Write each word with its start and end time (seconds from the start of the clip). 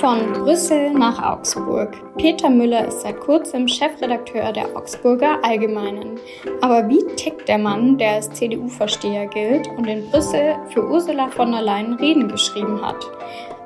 Von 0.00 0.32
Brüssel 0.32 0.92
nach 0.92 1.22
Augsburg. 1.22 1.96
Peter 2.16 2.48
Müller 2.48 2.88
ist 2.88 3.02
seit 3.02 3.20
kurzem 3.20 3.68
Chefredakteur 3.68 4.52
der 4.52 4.74
Augsburger 4.76 5.38
Allgemeinen. 5.42 6.18
Aber 6.60 6.88
wie 6.88 7.04
tickt 7.16 7.48
der 7.48 7.58
Mann, 7.58 7.98
der 7.98 8.12
als 8.12 8.30
CDU-Versteher 8.30 9.26
gilt 9.26 9.68
und 9.76 9.86
in 9.86 10.08
Brüssel 10.10 10.56
für 10.70 10.86
Ursula 10.86 11.28
von 11.28 11.52
der 11.52 11.62
Leyen 11.62 11.94
Reden 11.94 12.28
geschrieben 12.28 12.80
hat? 12.80 13.04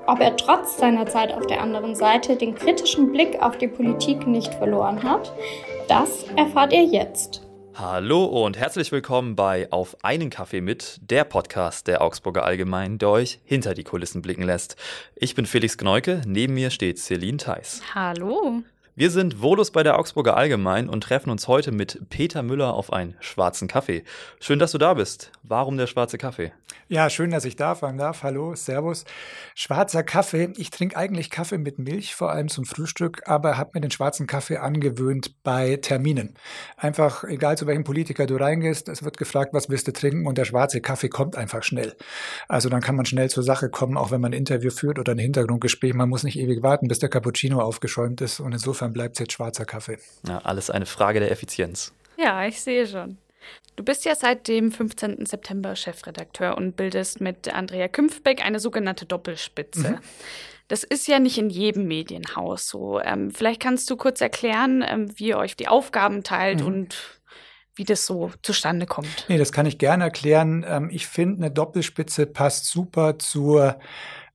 Ob 0.07 0.21
er 0.21 0.37
trotz 0.37 0.79
seiner 0.79 1.07
Zeit 1.07 1.35
auf 1.35 1.47
der 1.47 1.61
anderen 1.61 1.95
Seite 1.95 2.37
den 2.37 2.55
kritischen 2.55 3.13
Blick 3.13 3.43
auf 3.43 3.59
die 3.59 3.69
Politik 3.69 4.27
nicht 4.27 4.55
verloren 4.55 5.03
hat, 5.03 5.33
das 5.87 6.25
erfahrt 6.37 6.73
ihr 6.73 6.85
jetzt. 6.85 7.48
Hallo 7.81 8.25
und 8.25 8.59
herzlich 8.59 8.91
willkommen 8.91 9.37
bei 9.37 9.71
Auf 9.71 10.03
einen 10.03 10.31
Kaffee 10.31 10.61
mit, 10.61 10.99
der 11.01 11.23
Podcast 11.23 11.87
der 11.87 12.03
Augsburger 12.03 12.45
Allgemein, 12.45 12.99
der 12.99 13.09
euch 13.09 13.39
hinter 13.45 13.73
die 13.73 13.85
Kulissen 13.85 14.21
blicken 14.21 14.43
lässt. 14.43 14.75
Ich 15.15 15.37
bin 15.37 15.47
Felix 15.47 15.79
Gneuke, 15.79 16.23
neben 16.27 16.55
mir 16.55 16.71
steht 16.71 16.99
Celine 16.99 17.37
Theis. 17.37 17.81
Hallo. 17.95 18.65
Wir 18.99 19.13
sind 19.13 19.41
Volus 19.41 19.71
bei 19.71 19.85
der 19.85 19.97
Augsburger 19.97 20.37
Allgemein 20.37 20.89
und 20.89 21.03
treffen 21.05 21.31
uns 21.31 21.47
heute 21.47 21.71
mit 21.71 22.11
Peter 22.11 22.43
Müller 22.43 22.75
auf 22.75 22.93
einen 22.93 23.15
schwarzen 23.21 23.69
Kaffee. 23.69 24.03
Schön, 24.41 24.59
dass 24.59 24.73
du 24.73 24.79
da 24.79 24.95
bist. 24.95 25.31
Warum 25.45 25.77
der 25.77 25.87
schwarze 25.87 26.19
Kaffee? 26.19 26.53
Ja, 26.89 27.09
schön, 27.11 27.31
dass 27.31 27.45
ich 27.45 27.55
da 27.55 27.75
sein 27.75 27.99
darf. 27.99 28.23
Hallo, 28.23 28.55
Servus. 28.55 29.05
Schwarzer 29.55 30.03
Kaffee. 30.03 30.53
Ich 30.57 30.71
trinke 30.71 30.97
eigentlich 30.97 31.31
Kaffee 31.31 31.59
mit 31.59 31.79
Milch, 31.79 32.15
vor 32.15 32.33
allem 32.33 32.49
zum 32.49 32.65
Frühstück, 32.65 33.23
aber 33.27 33.57
habe 33.57 33.73
mir 33.75 33.83
den 33.83 33.91
schwarzen 33.91 34.27
Kaffee 34.27 34.57
angewöhnt 34.57 35.43
bei 35.45 35.77
Terminen. 35.77 36.35
Einfach, 36.77 37.25
egal 37.25 37.59
zu 37.59 37.67
welchem 37.67 37.85
Politiker 37.85 38.27
du 38.27 38.37
reingehst, 38.37 38.89
es 38.89 39.05
wird 39.05 39.17
gefragt, 39.17 39.53
was 39.53 39.69
willst 39.69 39.87
du 39.87 39.93
trinken 39.93 40.27
und 40.27 40.39
der 40.39 40.47
schwarze 40.47 40.81
Kaffee 40.81 41.11
kommt 41.11 41.37
einfach 41.37 41.63
schnell. 41.63 41.95
Also 42.49 42.69
dann 42.69 42.81
kann 42.81 42.97
man 42.97 43.05
schnell 43.05 43.29
zur 43.31 43.43
Sache 43.43 43.69
kommen, 43.69 43.97
auch 43.97 44.11
wenn 44.11 44.23
man 44.23 44.33
ein 44.33 44.39
Interview 44.39 44.71
führt 44.71 44.99
oder 44.99 45.13
ein 45.13 45.19
Hintergrundgespräch. 45.19 45.95
Man 45.95 46.09
muss 46.09 46.25
nicht 46.25 46.39
ewig 46.39 46.63
warten, 46.63 46.89
bis 46.89 46.99
der 46.99 47.11
Cappuccino 47.11 47.61
aufgeschäumt 47.61 48.23
ist 48.23 48.41
und 48.41 48.53
insofern 48.53 48.88
bleibt 48.93 49.17
es 49.17 49.21
jetzt 49.21 49.33
schwarzer 49.33 49.65
Kaffee. 49.65 49.99
Ja, 50.27 50.39
alles 50.39 50.71
eine 50.71 50.87
Frage 50.87 51.21
der 51.21 51.31
Effizienz. 51.31 51.93
Ja, 52.17 52.47
ich 52.47 52.61
sehe 52.61 52.87
schon. 52.87 53.19
Du 53.77 53.85
bist 53.85 54.05
ja 54.05 54.15
seit 54.17 54.49
dem 54.49 54.73
15. 54.73 55.25
September 55.25 55.77
Chefredakteur 55.77 56.57
und 56.57 56.77
bildest 56.77 57.21
mit 57.21 57.53
Andrea 57.55 57.87
Künfbeck 57.87 58.45
eine 58.45 58.59
sogenannte 58.59 59.07
Doppelspitze. 59.07 59.91
Mhm. 59.91 59.99
Das 60.67 60.83
ist 60.83 61.09
ja 61.09 61.19
nicht 61.19 61.39
in 61.39 61.49
jedem 61.49 61.87
Medienhaus 61.87 62.69
so. 62.69 63.01
Ähm, 63.01 63.31
vielleicht 63.31 63.61
kannst 63.61 63.89
du 63.89 63.97
kurz 63.97 64.21
erklären, 64.21 64.85
ähm, 64.87 65.09
wie 65.17 65.29
ihr 65.29 65.39
euch 65.39 65.57
die 65.57 65.69
Aufgaben 65.69 66.25
teilt 66.25 66.61
mhm. 66.61 66.67
und 66.67 67.21
wie 67.75 67.85
das 67.85 68.05
so 68.05 68.33
zustande 68.43 68.87
kommt. 68.87 69.27
Nee, 69.29 69.39
das 69.39 69.53
kann 69.53 69.65
ich 69.65 69.79
gerne 69.79 70.05
erklären. 70.05 70.67
Ähm, 70.69 70.91
ich 70.93 71.07
finde, 71.07 71.45
eine 71.45 71.51
Doppelspitze 71.53 72.27
passt 72.27 72.67
super 72.67 73.19
zur 73.19 73.79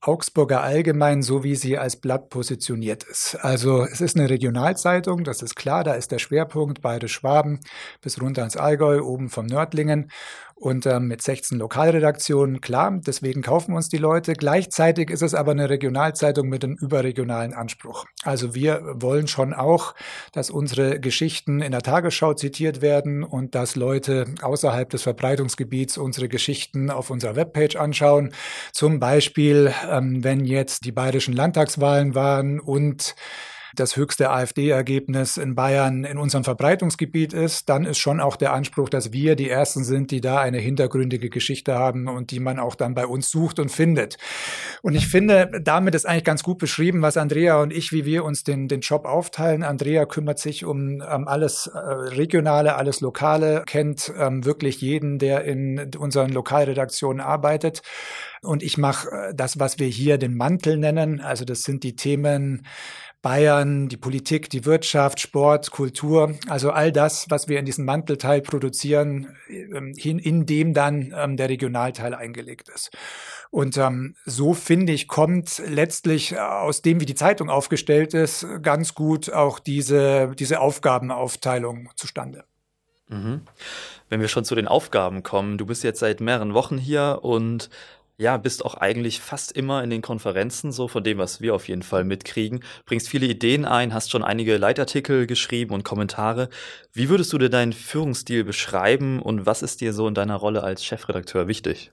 Augsburger 0.05 0.61
Allgemein, 0.61 1.21
so 1.21 1.45
wie 1.45 1.55
sie 1.55 1.77
als 1.77 1.95
Blatt 1.95 2.29
positioniert 2.29 3.03
ist. 3.03 3.35
Also 3.35 3.85
es 3.85 4.01
ist 4.01 4.17
eine 4.17 4.29
Regionalzeitung, 4.29 5.23
das 5.23 5.41
ist 5.41 5.55
klar, 5.55 5.85
da 5.85 5.93
ist 5.93 6.11
der 6.11 6.19
Schwerpunkt 6.19 6.81
beide 6.81 7.07
Schwaben 7.07 7.61
bis 8.01 8.21
runter 8.21 8.43
ins 8.43 8.57
Allgäu, 8.57 9.01
oben 9.01 9.29
vom 9.29 9.45
Nördlingen 9.45 10.11
und 10.63 10.85
ähm, 10.85 11.09
mit 11.09 11.21
16 11.21 11.57
Lokalredaktionen, 11.59 12.61
klar, 12.61 12.97
deswegen 13.05 13.41
kaufen 13.41 13.75
uns 13.75 13.89
die 13.89 13.97
Leute. 13.97 14.31
Gleichzeitig 14.31 15.09
ist 15.09 15.21
es 15.21 15.35
aber 15.35 15.51
eine 15.51 15.69
Regionalzeitung 15.69 16.47
mit 16.47 16.63
einem 16.63 16.77
überregionalen 16.79 17.53
Anspruch. 17.53 18.05
Also 18.23 18.55
wir 18.55 18.81
wollen 18.93 19.27
schon 19.27 19.53
auch, 19.53 19.93
dass 20.31 20.49
unsere 20.49 21.01
Geschichten 21.01 21.61
in 21.61 21.73
der 21.73 21.81
Tagesschau 21.81 22.33
zitiert 22.35 22.81
werden 22.81 23.25
und 23.25 23.55
dass 23.55 23.75
Leute 23.75 24.23
außerhalb 24.41 24.89
des 24.89 25.03
Verbreitungsgebiets 25.03 25.97
unsere 25.97 26.29
Geschichten 26.29 26.89
auf 26.89 27.09
unserer 27.09 27.35
Webpage 27.35 27.75
anschauen. 27.75 28.31
Zum 28.71 29.01
Beispiel, 29.01 29.73
ähm, 29.91 30.23
wenn 30.23 30.45
jetzt 30.45 30.85
die 30.85 30.93
bayerischen 30.93 31.33
Landtagswahlen 31.33 32.15
waren 32.15 32.61
und 32.61 33.15
das 33.75 33.95
höchste 33.95 34.29
AfD-Ergebnis 34.29 35.37
in 35.37 35.55
Bayern 35.55 36.03
in 36.03 36.17
unserem 36.17 36.43
Verbreitungsgebiet 36.43 37.33
ist, 37.33 37.69
dann 37.69 37.85
ist 37.85 37.97
schon 37.97 38.19
auch 38.19 38.35
der 38.35 38.53
Anspruch, 38.53 38.89
dass 38.89 39.11
wir 39.11 39.35
die 39.35 39.49
Ersten 39.49 39.83
sind, 39.83 40.11
die 40.11 40.21
da 40.21 40.39
eine 40.39 40.59
hintergründige 40.59 41.29
Geschichte 41.29 41.75
haben 41.75 42.07
und 42.07 42.31
die 42.31 42.39
man 42.39 42.59
auch 42.59 42.75
dann 42.75 42.93
bei 42.93 43.05
uns 43.05 43.31
sucht 43.31 43.59
und 43.59 43.69
findet. 43.69 44.17
Und 44.81 44.95
ich 44.95 45.07
finde, 45.07 45.61
damit 45.63 45.95
ist 45.95 46.05
eigentlich 46.05 46.23
ganz 46.23 46.43
gut 46.43 46.57
beschrieben, 46.57 47.01
was 47.01 47.17
Andrea 47.17 47.61
und 47.61 47.73
ich, 47.73 47.91
wie 47.91 48.05
wir 48.05 48.23
uns 48.23 48.43
den, 48.43 48.67
den 48.67 48.81
Job 48.81 49.05
aufteilen. 49.05 49.63
Andrea 49.63 50.05
kümmert 50.05 50.39
sich 50.39 50.65
um 50.65 51.01
ähm, 51.01 51.27
alles 51.27 51.67
äh, 51.67 51.77
Regionale, 51.77 52.75
alles 52.75 53.01
Lokale, 53.01 53.63
kennt 53.65 54.11
ähm, 54.17 54.45
wirklich 54.45 54.81
jeden, 54.81 55.19
der 55.19 55.43
in 55.45 55.91
unseren 55.97 56.31
Lokalredaktionen 56.31 57.21
arbeitet. 57.21 57.81
Und 58.41 58.61
ich 58.61 58.77
mache 58.77 59.09
äh, 59.09 59.33
das, 59.33 59.59
was 59.59 59.79
wir 59.79 59.87
hier 59.87 60.17
den 60.17 60.35
Mantel 60.35 60.77
nennen. 60.77 61.21
Also 61.21 61.45
das 61.45 61.63
sind 61.63 61.83
die 61.83 61.95
Themen 61.95 62.65
Bayern, 63.23 63.87
die 63.87 63.95
Politik, 63.95 64.49
die 64.49 64.65
Wirtschaft, 64.65 65.21
Sport, 65.21 65.71
Kultur, 65.71 66.35
also 66.49 66.71
all 66.71 66.91
das, 66.91 67.25
was 67.29 67.47
wir 67.47 67.57
in 67.57 67.65
diesem 67.65 67.85
Mantelteil 67.85 68.41
produzieren, 68.41 69.37
ähm, 69.47 69.93
in 69.97 70.45
dem 70.45 70.73
dann 70.73 71.15
ähm, 71.17 71.37
der 71.37 71.47
Regionalteil 71.47 72.13
eingelegt 72.13 72.67
ist. 72.67 72.91
Und 73.49 73.77
ähm, 73.77 74.15
so 74.25 74.53
finde 74.53 74.91
ich, 74.91 75.07
kommt 75.07 75.61
letztlich 75.65 76.37
aus 76.37 76.81
dem, 76.81 76.99
wie 76.99 77.05
die 77.05 77.15
Zeitung 77.15 77.49
aufgestellt 77.49 78.13
ist, 78.13 78.45
ganz 78.61 78.93
gut 78.93 79.31
auch 79.31 79.59
diese, 79.59 80.33
diese 80.37 80.59
Aufgabenaufteilung 80.59 81.91
zustande. 81.95 82.43
Mhm. 83.07 83.41
Wenn 84.09 84.19
wir 84.19 84.27
schon 84.27 84.43
zu 84.43 84.55
den 84.55 84.67
Aufgaben 84.67 85.23
kommen, 85.23 85.57
du 85.57 85.65
bist 85.65 85.83
jetzt 85.83 85.99
seit 85.99 86.19
mehreren 86.19 86.53
Wochen 86.53 86.77
hier 86.77 87.19
und 87.21 87.69
ja, 88.17 88.37
bist 88.37 88.63
auch 88.63 88.75
eigentlich 88.75 89.19
fast 89.19 89.51
immer 89.51 89.83
in 89.83 89.89
den 89.89 90.01
Konferenzen, 90.01 90.71
so 90.71 90.87
von 90.87 91.03
dem, 91.03 91.17
was 91.17 91.41
wir 91.41 91.55
auf 91.55 91.67
jeden 91.67 91.83
Fall 91.83 92.03
mitkriegen. 92.03 92.63
Bringst 92.85 93.09
viele 93.09 93.25
Ideen 93.25 93.65
ein, 93.65 93.93
hast 93.93 94.11
schon 94.11 94.23
einige 94.23 94.57
Leitartikel 94.57 95.25
geschrieben 95.25 95.73
und 95.73 95.83
Kommentare. 95.83 96.49
Wie 96.91 97.09
würdest 97.09 97.33
du 97.33 97.37
dir 97.37 97.49
deinen 97.49 97.73
Führungsstil 97.73 98.43
beschreiben 98.43 99.19
und 99.21 99.45
was 99.45 99.61
ist 99.63 99.81
dir 99.81 99.93
so 99.93 100.07
in 100.07 100.13
deiner 100.13 100.35
Rolle 100.35 100.63
als 100.63 100.85
Chefredakteur 100.85 101.47
wichtig? 101.47 101.91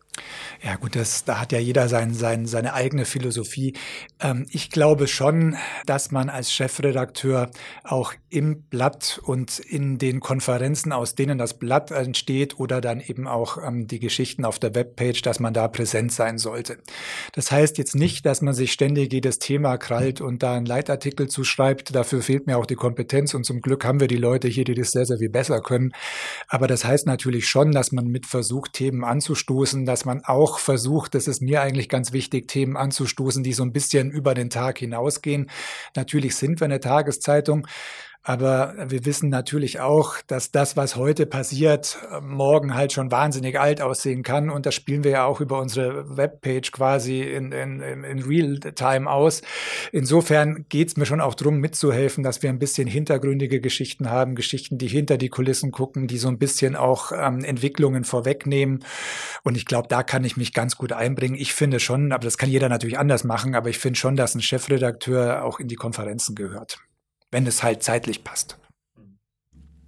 Ja, 0.63 0.77
gut, 0.77 0.97
das, 0.97 1.25
da 1.25 1.41
hat 1.41 1.53
ja 1.53 1.59
jeder 1.59 1.89
sein, 1.89 2.13
sein, 2.13 2.47
seine 2.47 2.75
eigene 2.75 3.05
Philosophie. 3.05 3.75
Ähm, 4.21 4.47
ich 4.51 4.71
glaube 4.71 5.07
schon, 5.07 5.57
dass 5.87 6.11
man 6.11 6.29
als 6.29 6.53
Chefredakteur 6.53 7.51
auch 7.85 8.15
im 8.29 8.63
Blatt 8.63 9.21
und 9.25 9.59
in 9.59 9.99
den 9.99 10.21
Konferenzen, 10.21 10.93
aus 10.93 11.15
denen 11.15 11.39
das 11.39 11.59
Blatt 11.59 11.91
entsteht 11.91 12.59
oder 12.59 12.81
dann 12.81 13.01
eben 13.01 13.27
auch 13.27 13.59
ähm, 13.59 13.87
die 13.87 13.99
Geschichten 13.99 14.45
auf 14.45 14.59
der 14.59 14.75
Webpage, 14.75 15.23
dass 15.23 15.41
man 15.41 15.55
da 15.55 15.67
präsent 15.69 16.13
sein 16.13 16.39
sollte. 16.39 16.79
Das 17.33 17.51
heißt 17.51 17.79
jetzt 17.79 17.97
nicht, 17.97 18.27
dass 18.27 18.43
man 18.43 18.55
sich 18.55 18.73
ständig 18.73 19.13
jedes 19.13 19.39
Thema 19.39 19.79
krallt 19.79 20.21
und 20.21 20.43
da 20.43 20.55
einen 20.55 20.67
Leitartikel 20.67 21.29
zuschreibt. 21.29 21.95
Dafür 21.95 22.23
fehlt 22.23 22.47
mir 22.47 22.59
auch 22.59 22.67
die 22.67 22.75
Kompetenz 22.75 23.35
und 23.35 23.45
zum 23.45 23.61
Glück 23.61 23.85
haben 23.85 24.01
wir 24.01 24.09
die 24.09 24.17
Leute 24.17 24.49
hier, 24.49 24.65
die 24.65 24.75
das 24.75 24.91
sehr, 24.91 25.07
sehr 25.07 25.19
viel 25.19 25.31
besser 25.31 25.61
können. 25.61 25.93
Aber 26.49 26.67
das 26.67 26.85
heißt 26.85 27.07
natürlich 27.07 27.49
schon, 27.49 27.73
dass 27.73 27.93
man 27.93 28.07
mit 28.07 28.27
versucht, 28.27 28.73
Themen 28.75 29.05
anzustoßen, 29.05 29.87
dass 29.87 30.05
man 30.05 30.10
auch 30.25 30.59
versucht, 30.59 31.15
das 31.15 31.29
ist 31.29 31.41
mir 31.41 31.63
eigentlich 31.63 31.89
ganz 31.89 32.13
wichtig, 32.13 32.49
Themen 32.49 32.77
anzustoßen, 32.77 33.43
die 33.43 33.53
so 33.53 33.63
ein 33.63 33.73
bisschen 33.73 34.11
über 34.11 34.35
den 34.35 34.51
Tag 34.51 34.79
hinausgehen. 34.79 35.51
Natürlich 35.97 36.37
sind 36.37 36.61
wir 36.61 36.67
eine 36.67 36.81
Tageszeitung, 36.81 37.67
aber 38.23 38.75
wir 38.89 39.07
wissen 39.07 39.31
natürlich 39.31 39.81
auch, 39.81 40.17
dass 40.27 40.53
das, 40.53 40.77
was 40.77 40.97
heute 40.97 41.25
passiert, 41.25 41.97
morgen 42.21 42.75
halt 42.75 42.93
schon 42.93 43.11
wahnsinnig 43.11 43.59
alt 43.59 43.81
aussehen 43.81 44.23
kann. 44.23 44.51
Und 44.51 44.67
das 44.67 44.75
spielen 44.75 45.05
wir 45.05 45.13
ja 45.13 45.25
auch 45.25 45.41
über 45.41 45.59
unsere 45.59 46.19
Webpage 46.19 46.71
quasi 46.71 47.23
in, 47.23 47.51
in, 47.53 47.81
in 47.81 48.23
Real-Time 48.23 49.11
aus. 49.11 49.41
Insofern 49.91 50.67
geht 50.69 50.89
es 50.89 50.97
mir 50.99 51.07
schon 51.07 51.23
auch 51.23 51.35
darum, 51.35 51.61
mitzuhelfen, 51.61 52.23
dass 52.23 52.43
wir 52.43 52.51
ein 52.51 52.59
bisschen 52.59 52.87
hintergründige 52.87 53.59
Geschichten 53.59 54.11
haben, 54.11 54.35
Geschichten, 54.35 54.77
die 54.77 54.89
hinter 54.89 55.17
die 55.17 55.31
Kulissen 55.31 55.71
gucken, 55.71 56.07
die 56.07 56.19
so 56.19 56.29
ein 56.29 56.39
bisschen 56.39 56.77
auch 56.77 57.13
ähm, 57.13 57.43
Entwicklungen 57.43 58.05
vorwegnehmen. 58.05 58.85
Und 59.45 59.57
ich 59.57 59.65
glaube, 59.65 59.89
da 59.89 60.03
kann 60.03 60.25
ich 60.25 60.37
mich 60.37 60.53
ganz 60.53 60.77
gut 60.77 60.93
einbringen. 60.93 61.37
Ich 61.37 61.55
finde 61.55 61.81
schon, 61.81 62.13
aber 62.13 62.25
das 62.25 62.37
kann 62.37 62.51
jeder 62.51 62.69
natürlich 62.69 62.99
anders 62.99 63.25
machen, 63.25 63.55
aber 63.55 63.71
ich 63.71 63.79
finde 63.79 63.99
schon, 63.99 64.17
dass 64.17 64.35
ein 64.35 64.43
Chefredakteur 64.43 65.43
auch 65.43 65.59
in 65.59 65.69
die 65.69 65.77
Konferenzen 65.77 66.35
gehört 66.35 66.81
wenn 67.31 67.47
es 67.47 67.63
halt 67.63 67.83
zeitlich 67.83 68.25
passt. 68.25 68.59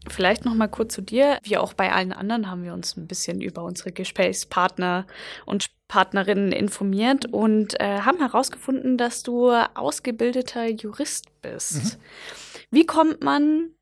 Vielleicht 0.09 0.44
noch 0.44 0.55
mal 0.55 0.69
kurz 0.69 0.94
zu 0.94 1.00
dir. 1.00 1.39
Wie 1.44 1.56
auch 1.56 1.75
bei 1.75 1.93
allen 1.93 2.12
anderen 2.12 2.50
haben 2.50 2.65
wir 2.65 2.73
uns 2.73 2.97
ein 2.97 3.06
bisschen 3.06 3.41
über 3.41 3.62
unsere 3.62 3.93
Gesprächspartner 3.93 5.06
und 5.47 5.67
Partnerinnen 5.87 6.53
informiert 6.53 7.27
und 7.27 7.79
äh, 7.81 8.00
haben 8.00 8.19
herausgefunden, 8.19 8.97
dass 8.97 9.23
du 9.23 9.50
ausgebildeter 9.50 10.69
Jurist 10.69 11.27
bist. 11.43 11.99
Mhm. 11.99 12.00
Wie 12.71 12.87
kommt 12.87 13.23
man 13.23 13.75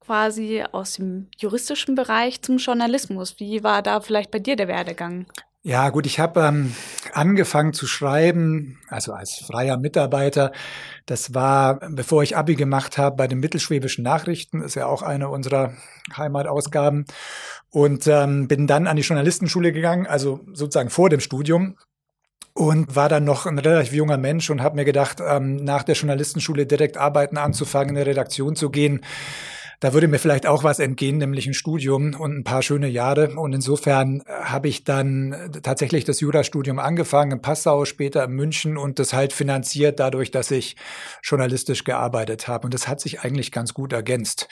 quasi 0.00 0.62
aus 0.70 0.94
dem 0.94 1.28
juristischen 1.36 1.94
Bereich 1.94 2.40
zum 2.40 2.58
Journalismus? 2.58 3.40
Wie 3.40 3.64
war 3.64 3.82
da 3.82 4.00
vielleicht 4.00 4.30
bei 4.30 4.38
dir 4.38 4.56
der 4.56 4.68
Werdegang? 4.68 5.26
Ja, 5.66 5.88
gut, 5.90 6.06
ich 6.06 6.20
habe 6.20 6.42
ähm, 6.42 6.76
angefangen 7.12 7.72
zu 7.72 7.88
schreiben, 7.88 8.78
also 8.88 9.12
als 9.14 9.34
freier 9.34 9.76
Mitarbeiter. 9.76 10.52
Das 11.06 11.34
war, 11.34 11.80
bevor 11.90 12.22
ich 12.22 12.36
Abi 12.36 12.54
gemacht 12.54 12.98
habe, 12.98 13.16
bei 13.16 13.26
den 13.26 13.40
Mittelschwäbischen 13.40 14.04
Nachrichten, 14.04 14.62
ist 14.62 14.76
ja 14.76 14.86
auch 14.86 15.02
eine 15.02 15.28
unserer 15.28 15.72
Heimatausgaben. 16.16 17.04
Und 17.70 18.06
ähm, 18.06 18.46
bin 18.46 18.68
dann 18.68 18.86
an 18.86 18.94
die 18.94 19.02
Journalistenschule 19.02 19.72
gegangen, 19.72 20.06
also 20.06 20.38
sozusagen 20.52 20.88
vor 20.88 21.10
dem 21.10 21.18
Studium 21.18 21.76
und 22.54 22.94
war 22.94 23.08
dann 23.08 23.24
noch 23.24 23.44
ein 23.46 23.58
relativ 23.58 23.92
junger 23.92 24.18
Mensch 24.18 24.48
und 24.50 24.62
habe 24.62 24.76
mir 24.76 24.84
gedacht, 24.84 25.20
ähm, 25.20 25.56
nach 25.56 25.82
der 25.82 25.96
Journalistenschule 25.96 26.66
direkt 26.66 26.96
arbeiten 26.96 27.38
anzufangen, 27.38 27.90
in 27.90 27.96
eine 27.96 28.06
Redaktion 28.06 28.54
zu 28.54 28.70
gehen 28.70 29.00
da 29.80 29.92
würde 29.92 30.08
mir 30.08 30.18
vielleicht 30.18 30.46
auch 30.46 30.64
was 30.64 30.78
entgehen, 30.78 31.18
nämlich 31.18 31.46
ein 31.46 31.54
Studium 31.54 32.14
und 32.14 32.38
ein 32.38 32.44
paar 32.44 32.62
schöne 32.62 32.88
Jahre. 32.88 33.36
Und 33.36 33.52
insofern 33.52 34.20
äh, 34.20 34.32
habe 34.44 34.68
ich 34.68 34.84
dann 34.84 35.32
äh, 35.32 35.50
tatsächlich 35.62 36.04
das 36.04 36.20
Jurastudium 36.20 36.78
angefangen 36.78 37.32
in 37.32 37.42
Passau, 37.42 37.84
später 37.84 38.24
in 38.24 38.32
München 38.32 38.76
und 38.76 38.98
das 38.98 39.12
halt 39.12 39.32
finanziert 39.32 40.00
dadurch, 40.00 40.30
dass 40.30 40.50
ich 40.50 40.76
journalistisch 41.22 41.84
gearbeitet 41.84 42.48
habe. 42.48 42.66
Und 42.66 42.74
das 42.74 42.88
hat 42.88 43.00
sich 43.00 43.20
eigentlich 43.20 43.52
ganz 43.52 43.74
gut 43.74 43.92
ergänzt. 43.92 44.48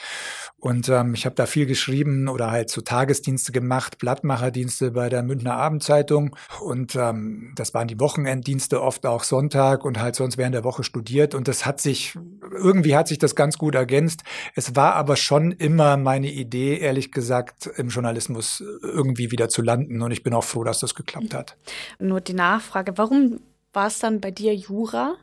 Und 0.64 0.88
ähm, 0.88 1.14
ich 1.14 1.24
habe 1.24 1.36
da 1.36 1.46
viel 1.46 1.66
geschrieben 1.66 2.28
oder 2.28 2.50
halt 2.50 2.70
so 2.70 2.80
Tagesdienste 2.80 3.52
gemacht, 3.52 3.98
Blattmacherdienste 3.98 4.90
bei 4.90 5.08
der 5.08 5.22
Münchner 5.22 5.56
Abendzeitung. 5.56 6.36
Und 6.60 6.96
ähm, 6.96 7.52
das 7.56 7.72
waren 7.72 7.88
die 7.88 7.98
Wochenenddienste, 8.00 8.82
oft 8.82 9.06
auch 9.06 9.24
Sonntag 9.24 9.84
und 9.84 10.00
halt 10.00 10.16
sonst 10.16 10.38
während 10.38 10.54
der 10.54 10.64
Woche 10.64 10.84
studiert. 10.84 11.34
Und 11.34 11.48
das 11.48 11.64
hat 11.64 11.80
sich, 11.80 12.18
irgendwie 12.50 12.96
hat 12.96 13.08
sich 13.08 13.18
das 13.18 13.34
ganz 13.34 13.58
gut 13.58 13.74
ergänzt. 13.74 14.22
Es 14.54 14.76
war 14.76 14.94
aber 14.94 15.04
aber 15.14 15.16
schon 15.16 15.52
immer 15.52 15.96
meine 15.96 16.32
Idee, 16.32 16.78
ehrlich 16.78 17.12
gesagt, 17.12 17.66
im 17.76 17.88
Journalismus 17.88 18.64
irgendwie 18.82 19.30
wieder 19.30 19.48
zu 19.48 19.62
landen. 19.62 20.02
Und 20.02 20.10
ich 20.10 20.24
bin 20.24 20.34
auch 20.34 20.42
froh, 20.42 20.64
dass 20.64 20.80
das 20.80 20.94
geklappt 20.94 21.34
hat. 21.34 21.56
Nur 22.00 22.20
die 22.20 22.32
Nachfrage, 22.32 22.98
warum 22.98 23.38
war 23.72 23.86
es 23.86 23.98
dann 24.00 24.20
bei 24.20 24.32
dir 24.32 24.54
Jura? 24.54 25.14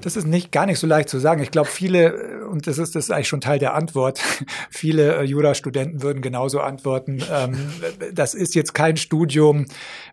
Das 0.00 0.16
ist 0.16 0.26
nicht 0.26 0.52
gar 0.52 0.66
nicht 0.66 0.78
so 0.78 0.86
leicht 0.86 1.08
zu 1.08 1.18
sagen. 1.18 1.42
Ich 1.42 1.50
glaube, 1.50 1.68
viele, 1.68 2.46
und 2.48 2.66
das 2.66 2.78
ist, 2.78 2.94
das 2.94 3.04
ist 3.04 3.10
eigentlich 3.10 3.28
schon 3.28 3.40
Teil 3.40 3.58
der 3.58 3.74
Antwort, 3.74 4.20
viele 4.70 5.16
äh, 5.16 5.22
Jurastudenten 5.22 6.02
würden 6.02 6.22
genauso 6.22 6.60
antworten. 6.60 7.22
Ähm, 7.30 7.56
das 8.12 8.34
ist 8.34 8.54
jetzt 8.54 8.74
kein 8.74 8.96
Studium, 8.96 9.66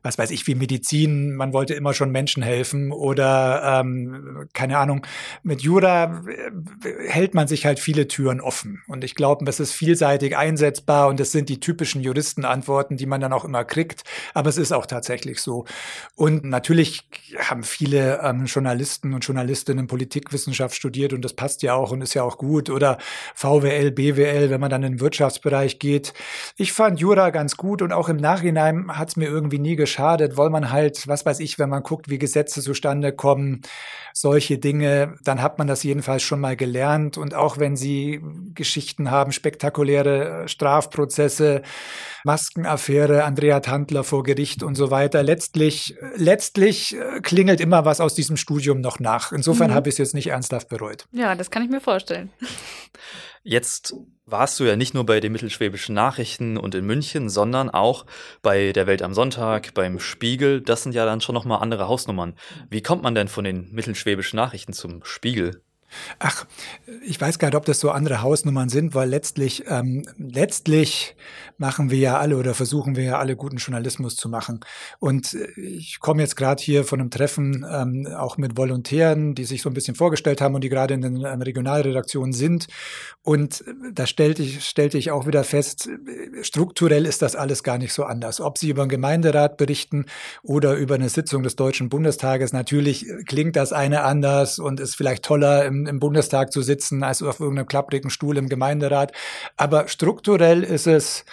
was 0.03 0.17
weiß 0.17 0.31
ich, 0.31 0.47
wie 0.47 0.55
Medizin, 0.55 1.35
man 1.35 1.53
wollte 1.53 1.73
immer 1.73 1.93
schon 1.93 2.11
Menschen 2.11 2.43
helfen 2.43 2.91
oder 2.91 3.81
ähm, 3.81 4.47
keine 4.53 4.77
Ahnung. 4.77 5.05
Mit 5.43 5.61
Jura 5.61 6.23
äh, 6.27 7.09
hält 7.09 7.33
man 7.33 7.47
sich 7.47 7.65
halt 7.65 7.79
viele 7.79 8.07
Türen 8.07 8.41
offen. 8.41 8.81
Und 8.87 9.03
ich 9.03 9.15
glaube, 9.15 9.45
das 9.45 9.59
ist 9.59 9.71
vielseitig 9.71 10.37
einsetzbar 10.37 11.07
und 11.07 11.19
das 11.19 11.31
sind 11.31 11.49
die 11.49 11.59
typischen 11.59 12.01
Juristenantworten, 12.01 12.97
die 12.97 13.05
man 13.05 13.21
dann 13.21 13.33
auch 13.33 13.45
immer 13.45 13.63
kriegt. 13.63 14.03
Aber 14.33 14.49
es 14.49 14.57
ist 14.57 14.71
auch 14.71 14.85
tatsächlich 14.85 15.39
so. 15.39 15.65
Und 16.15 16.43
natürlich 16.43 17.07
haben 17.37 17.63
viele 17.63 18.21
ähm, 18.23 18.45
Journalisten 18.45 19.13
und 19.13 19.25
Journalisten 19.25 19.40
Journalistinnen 19.41 19.87
Politikwissenschaft 19.87 20.75
studiert 20.75 21.13
und 21.13 21.25
das 21.25 21.33
passt 21.33 21.63
ja 21.63 21.73
auch 21.73 21.91
und 21.91 22.01
ist 22.01 22.13
ja 22.13 22.21
auch 22.23 22.37
gut. 22.37 22.69
Oder 22.69 22.99
VWL, 23.33 23.91
BWL, 23.91 24.51
wenn 24.51 24.61
man 24.61 24.69
dann 24.69 24.83
in 24.83 24.93
den 24.93 24.99
Wirtschaftsbereich 24.99 25.79
geht. 25.79 26.13
Ich 26.57 26.73
fand 26.73 26.99
Jura 26.99 27.31
ganz 27.31 27.57
gut 27.57 27.81
und 27.81 27.91
auch 27.91 28.07
im 28.07 28.17
Nachhinein 28.17 28.97
hat 28.97 29.09
es 29.09 29.15
mir 29.15 29.27
irgendwie 29.27 29.57
nie 29.57 29.75
geschadet, 29.75 30.37
weil 30.37 30.51
man 30.51 30.71
halt, 30.71 31.07
was 31.07 31.25
weiß 31.25 31.39
ich, 31.39 31.57
wenn 31.57 31.69
man 31.69 31.81
guckt, 31.81 32.09
wie 32.09 32.19
Gesetze 32.19 32.61
zustande 32.61 33.13
kommen, 33.13 33.61
solche 34.13 34.57
Dinge, 34.57 35.15
dann 35.23 35.41
hat 35.41 35.57
man 35.57 35.67
das 35.67 35.83
jedenfalls 35.83 36.21
schon 36.21 36.39
mal 36.39 36.55
gelernt. 36.55 37.17
Und 37.17 37.33
auch 37.33 37.57
wenn 37.57 37.75
Sie 37.75 38.21
Geschichten 38.53 39.09
haben, 39.09 39.31
spektakuläre 39.31 40.47
Strafprozesse, 40.47 41.61
Maskenaffäre, 42.23 43.23
Andrea 43.23 43.59
Tandler 43.61 44.03
vor 44.03 44.23
Gericht 44.23 44.63
und 44.63 44.75
so 44.75 44.91
weiter. 44.91 45.23
Letztlich, 45.23 45.95
letztlich 46.15 46.95
äh, 46.95 47.21
klingelt 47.21 47.59
immer 47.59 47.85
was 47.85 47.99
aus 47.99 48.13
diesem 48.13 48.37
Studium 48.37 48.81
noch 48.81 48.99
nach. 48.99 49.30
Insofern 49.31 49.71
mhm. 49.71 49.75
habe 49.75 49.89
ich 49.89 49.93
es 49.93 49.99
jetzt 49.99 50.13
nicht 50.13 50.27
ernsthaft 50.27 50.69
bereut. 50.69 51.05
Ja, 51.11 51.35
das 51.35 51.51
kann 51.51 51.63
ich 51.63 51.69
mir 51.69 51.81
vorstellen. 51.81 52.31
Jetzt 53.43 53.95
warst 54.25 54.59
du 54.59 54.65
ja 54.65 54.75
nicht 54.75 54.93
nur 54.93 55.05
bei 55.05 55.19
den 55.19 55.31
mittelschwäbischen 55.31 55.95
Nachrichten 55.95 56.57
und 56.57 56.75
in 56.75 56.85
München, 56.85 57.27
sondern 57.29 57.69
auch 57.69 58.05
bei 58.43 58.71
der 58.71 58.85
Welt 58.85 59.01
am 59.01 59.13
Sonntag, 59.13 59.73
beim 59.73 59.99
Spiegel. 59.99 60.61
Das 60.61 60.83
sind 60.83 60.93
ja 60.93 61.05
dann 61.05 61.21
schon 61.21 61.33
nochmal 61.33 61.61
andere 61.61 61.87
Hausnummern. 61.87 62.35
Wie 62.69 62.83
kommt 62.83 63.01
man 63.01 63.15
denn 63.15 63.27
von 63.27 63.43
den 63.43 63.71
mittelschwäbischen 63.71 64.37
Nachrichten 64.37 64.73
zum 64.73 65.03
Spiegel? 65.03 65.63
Ach, 66.19 66.45
ich 67.05 67.19
weiß 67.19 67.39
gar 67.39 67.49
nicht, 67.49 67.55
ob 67.55 67.65
das 67.65 67.79
so 67.79 67.91
andere 67.91 68.21
Hausnummern 68.21 68.69
sind, 68.69 68.95
weil 68.95 69.09
letztlich, 69.09 69.65
ähm, 69.67 70.03
letztlich 70.17 71.15
machen 71.57 71.91
wir 71.91 71.99
ja 71.99 72.17
alle 72.17 72.37
oder 72.37 72.53
versuchen 72.53 72.95
wir 72.95 73.03
ja 73.03 73.19
alle 73.19 73.35
guten 73.35 73.57
Journalismus 73.57 74.15
zu 74.15 74.29
machen. 74.29 74.61
Und 74.99 75.33
äh, 75.33 75.59
ich 75.59 75.99
komme 75.99 76.21
jetzt 76.21 76.35
gerade 76.35 76.61
hier 76.61 76.83
von 76.83 76.99
einem 76.99 77.11
Treffen 77.11 77.65
ähm, 77.69 78.07
auch 78.17 78.37
mit 78.37 78.57
Volontären, 78.57 79.35
die 79.35 79.45
sich 79.45 79.61
so 79.61 79.69
ein 79.69 79.73
bisschen 79.73 79.95
vorgestellt 79.95 80.41
haben 80.41 80.55
und 80.55 80.63
die 80.63 80.69
gerade 80.69 80.93
in 80.93 81.01
den 81.01 81.17
ähm, 81.17 81.41
Regionalredaktionen 81.41 82.33
sind. 82.33 82.67
Und 83.21 83.61
äh, 83.61 83.93
da 83.93 84.07
stellte 84.07 84.43
ich, 84.43 84.65
stellte 84.65 84.97
ich 84.97 85.11
auch 85.11 85.27
wieder 85.27 85.43
fest, 85.43 85.87
äh, 85.87 86.43
strukturell 86.43 87.05
ist 87.05 87.21
das 87.21 87.35
alles 87.35 87.63
gar 87.63 87.77
nicht 87.77 87.93
so 87.93 88.03
anders. 88.03 88.41
Ob 88.41 88.57
Sie 88.57 88.69
über 88.69 88.81
einen 88.81 88.89
Gemeinderat 88.89 89.57
berichten 89.57 90.05
oder 90.43 90.75
über 90.75 90.95
eine 90.95 91.09
Sitzung 91.09 91.43
des 91.43 91.55
Deutschen 91.55 91.89
Bundestages, 91.89 92.53
natürlich 92.53 93.05
klingt 93.27 93.55
das 93.55 93.73
eine 93.73 94.03
anders 94.03 94.59
und 94.59 94.79
ist 94.79 94.95
vielleicht 94.95 95.23
toller 95.23 95.65
im 95.65 95.80
im, 95.87 95.99
Bundestag 95.99 96.51
zu 96.51 96.61
sitzen, 96.61 97.03
als 97.03 97.21
auf 97.21 97.39
irgendeinem 97.39 97.67
klapprigen 97.67 98.09
Stuhl 98.09 98.37
im 98.37 98.49
Gemeinderat. 98.49 99.11
Aber 99.57 99.87
strukturell 99.87 100.63
ist 100.63 100.87
es, 100.87 101.25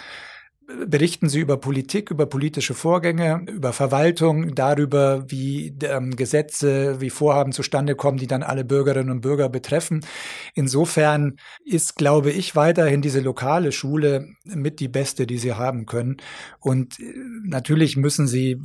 berichten 0.87 1.29
Sie 1.29 1.39
über 1.39 1.57
Politik, 1.57 2.11
über 2.11 2.25
politische 2.25 2.73
Vorgänge, 2.73 3.45
über 3.47 3.73
Verwaltung, 3.73 4.53
darüber, 4.55 5.25
wie 5.29 5.73
ähm, 5.83 6.15
Gesetze, 6.15 7.01
wie 7.01 7.09
Vorhaben 7.09 7.51
zustande 7.51 7.95
kommen, 7.95 8.17
die 8.17 8.27
dann 8.27 8.43
alle 8.43 8.63
Bürgerinnen 8.63 9.09
und 9.09 9.21
Bürger 9.21 9.49
betreffen. 9.49 10.05
Insofern 10.53 11.37
ist, 11.65 11.95
glaube 11.95 12.31
ich, 12.31 12.55
weiterhin 12.55 13.01
diese 13.01 13.19
lokale 13.19 13.71
Schule 13.71 14.27
mit 14.43 14.79
die 14.79 14.87
beste, 14.87 15.25
die 15.25 15.37
Sie 15.37 15.53
haben 15.53 15.85
können. 15.85 16.17
Und 16.59 16.99
äh, 16.99 17.13
natürlich 17.43 17.97
müssen 17.97 18.27
Sie, 18.27 18.57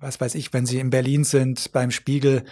was 0.00 0.20
weiß 0.20 0.34
ich, 0.34 0.52
wenn 0.52 0.66
Sie 0.66 0.80
in 0.80 0.90
Berlin 0.90 1.24
sind, 1.24 1.72
beim 1.72 1.90
Spiegel 1.90 2.44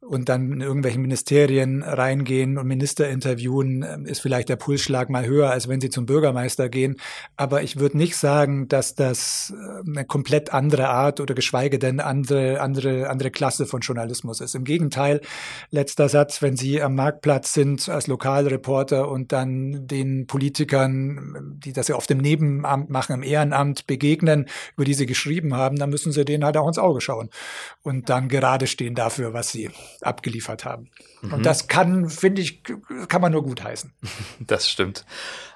und 0.00 0.28
dann 0.28 0.52
in 0.52 0.60
irgendwelchen 0.60 1.02
Ministerien 1.02 1.82
reingehen 1.82 2.56
und 2.56 2.66
Minister 2.66 3.08
interviewen, 3.08 3.82
ähm, 3.82 4.06
ist 4.06 4.20
vielleicht 4.20 4.48
der 4.48 4.56
Pulsschlag 4.56 5.10
mal 5.10 5.26
höher, 5.26 5.50
als 5.50 5.68
wenn 5.68 5.80
sie 5.80 5.90
zum 5.90 6.06
Bürgermeister 6.06 6.68
gehen. 6.68 6.96
Aber 7.36 7.62
ich 7.62 7.78
würde 7.78 7.98
nicht 7.98 8.16
sagen, 8.16 8.68
dass 8.68 8.94
das 8.94 9.52
äh, 9.56 9.88
eine 9.88 10.04
komplett 10.04 10.52
andere 10.52 10.88
Art 10.88 11.20
oder 11.20 11.34
geschweige 11.34 11.80
denn 11.80 11.98
andere, 11.98 12.60
andere, 12.60 13.10
andere 13.10 13.30
Klasse 13.30 13.66
von 13.66 13.80
Journalismus 13.80 14.40
ist. 14.40 14.54
Im 14.54 14.64
Gegenteil, 14.64 15.20
letzter 15.70 16.08
Satz, 16.08 16.42
wenn 16.42 16.56
Sie 16.56 16.80
am 16.80 16.94
Marktplatz 16.94 17.52
sind 17.52 17.88
als 17.88 18.06
Lokalreporter 18.06 19.10
und 19.10 19.32
dann 19.32 19.88
den 19.88 20.26
Politikern, 20.28 21.58
die 21.58 21.72
das 21.72 21.88
ja 21.88 21.96
auf 21.96 22.06
dem 22.06 22.18
Nebenamt 22.18 22.88
machen, 22.88 23.14
im 23.16 23.22
Ehrenamt 23.24 23.86
begegnen, 23.88 24.46
über 24.76 24.84
die 24.84 24.94
Sie 24.94 25.06
geschrieben 25.06 25.54
haben, 25.54 25.76
dann 25.76 25.90
müssen 25.90 26.12
Sie 26.12 26.24
denen 26.24 26.44
halt 26.44 26.56
auch 26.56 26.68
ins 26.68 26.78
Auge 26.78 27.00
schauen 27.00 27.30
und 27.82 28.08
dann 28.08 28.28
gerade 28.28 28.68
stehen 28.68 28.94
dafür, 28.94 29.32
was 29.32 29.50
Sie 29.50 29.70
abgeliefert 30.00 30.64
haben. 30.64 30.90
Mhm. 31.22 31.34
Und 31.34 31.46
das 31.46 31.68
kann, 31.68 32.08
finde 32.08 32.42
ich, 32.42 32.62
kann 33.08 33.20
man 33.20 33.32
nur 33.32 33.42
gut 33.42 33.62
heißen. 33.62 33.92
Das 34.40 34.68
stimmt. 34.68 35.04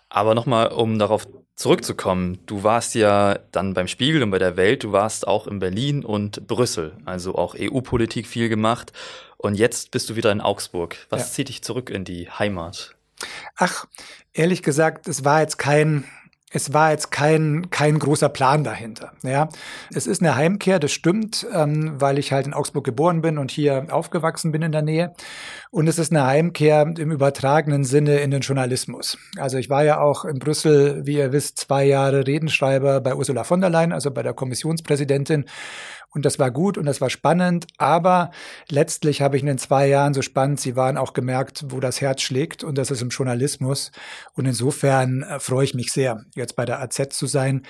Aber 0.09 0.35
nochmal, 0.35 0.69
um 0.69 0.99
darauf 0.99 1.27
zurückzukommen, 1.55 2.39
du 2.47 2.63
warst 2.63 2.95
ja 2.95 3.39
dann 3.53 3.73
beim 3.73 3.89
Spiegel 3.89 4.23
und 4.23 4.31
bei 4.31 4.39
der 4.39 4.57
Welt, 4.57 4.85
du 4.85 4.93
warst 4.93 5.27
auch 5.27 5.47
in 5.47 5.59
Berlin 5.59 6.05
und 6.05 6.47
Brüssel, 6.47 6.97
also 7.05 7.35
auch 7.35 7.55
EU-Politik 7.59 8.27
viel 8.27 8.49
gemacht. 8.49 8.93
Und 9.39 9.55
jetzt 9.55 9.91
bist 9.91 10.11
du 10.11 10.17
wieder 10.17 10.31
in 10.31 10.41
Augsburg. 10.41 10.97
Was 11.09 11.23
ja. 11.23 11.27
zieht 11.29 11.49
dich 11.49 11.63
zurück 11.63 11.91
in 11.91 12.05
die 12.05 12.29
Heimat? 12.31 12.95
Ach, 13.57 13.87
ehrlich 14.33 14.63
gesagt, 14.63 15.09
es 15.09 15.25
war 15.25 15.41
jetzt 15.41 15.59
kein 15.59 16.05
es 16.53 16.73
war 16.73 16.91
jetzt 16.91 17.11
kein, 17.11 17.71
kein 17.71 17.99
großer 17.99 18.29
Plan 18.29 18.63
dahinter. 18.63 19.13
Ja, 19.23 19.49
es 19.95 20.07
ist 20.07 20.21
eine 20.21 20.37
Heimkehr, 20.37 20.79
das 20.79 20.93
stimmt, 20.93 21.47
ähm, 21.53 22.01
weil 22.01 22.19
ich 22.19 22.33
halt 22.33 22.47
in 22.47 22.55
Augsburg 22.55 22.85
geboren 22.85 23.23
bin 23.23 23.39
und 23.39 23.51
hier 23.51 23.87
aufgewachsen 23.91 24.53
bin 24.53 24.63
in 24.63 24.73
der 24.73 24.83
Nähe. 24.83 25.15
Und 25.71 25.89
es 25.89 25.99
ist 25.99 26.13
eine 26.13 26.27
Heimkehr 26.27 26.83
im 26.83 27.11
übertragenen 27.11 27.85
Sinne 27.85 28.19
in 28.19 28.31
den 28.31 28.43
Journalismus. 28.43 29.17
Also 29.39 29.57
ich 29.57 29.71
war 29.71 29.85
ja 29.85 30.01
auch 30.01 30.25
in 30.25 30.39
Brüssel, 30.39 31.07
wie 31.07 31.17
ihr 31.17 31.33
wisst, 31.33 31.59
zwei 31.59 31.85
Jahre 31.85 32.27
Redenschreiber 32.27 33.01
bei 33.01 33.15
Ursula 33.15 33.45
von 33.45 33.61
der 33.61 33.71
Leyen, 33.71 33.93
also 33.93 34.11
bei 34.11 34.23
der 34.23 34.35
Kommissionspräsidentin. 34.35 35.47
Und 36.15 36.27
das 36.27 36.39
war 36.39 36.51
gut 36.51 36.77
und 36.77 36.85
das 36.85 37.01
war 37.01 37.09
spannend. 37.09 37.67
Aber 37.79 38.31
letztlich 38.69 39.23
habe 39.23 39.37
ich 39.37 39.43
in 39.43 39.47
den 39.47 39.59
zwei 39.59 39.89
Jahren 39.89 40.13
so 40.13 40.21
spannend, 40.21 40.61
sie 40.61 40.77
waren 40.77 40.99
auch 40.99 41.15
gemerkt, 41.15 41.65
wo 41.69 41.81
das 41.81 42.03
Herz 42.03 42.21
schlägt. 42.21 42.63
Und 42.65 42.77
das 42.77 42.91
ist 42.91 43.01
im 43.01 43.09
Journalismus. 43.09 43.93
Und 44.35 44.45
insofern 44.45 45.23
äh, 45.23 45.41
freue 45.41 45.65
ich 45.65 45.75
mich 45.75 45.91
sehr, 45.91 46.25
jetzt 46.35 46.55
bei 46.55 46.67
der 46.67 46.83
AZ 46.83 47.09
zu 47.11 47.27
sein. 47.27 47.63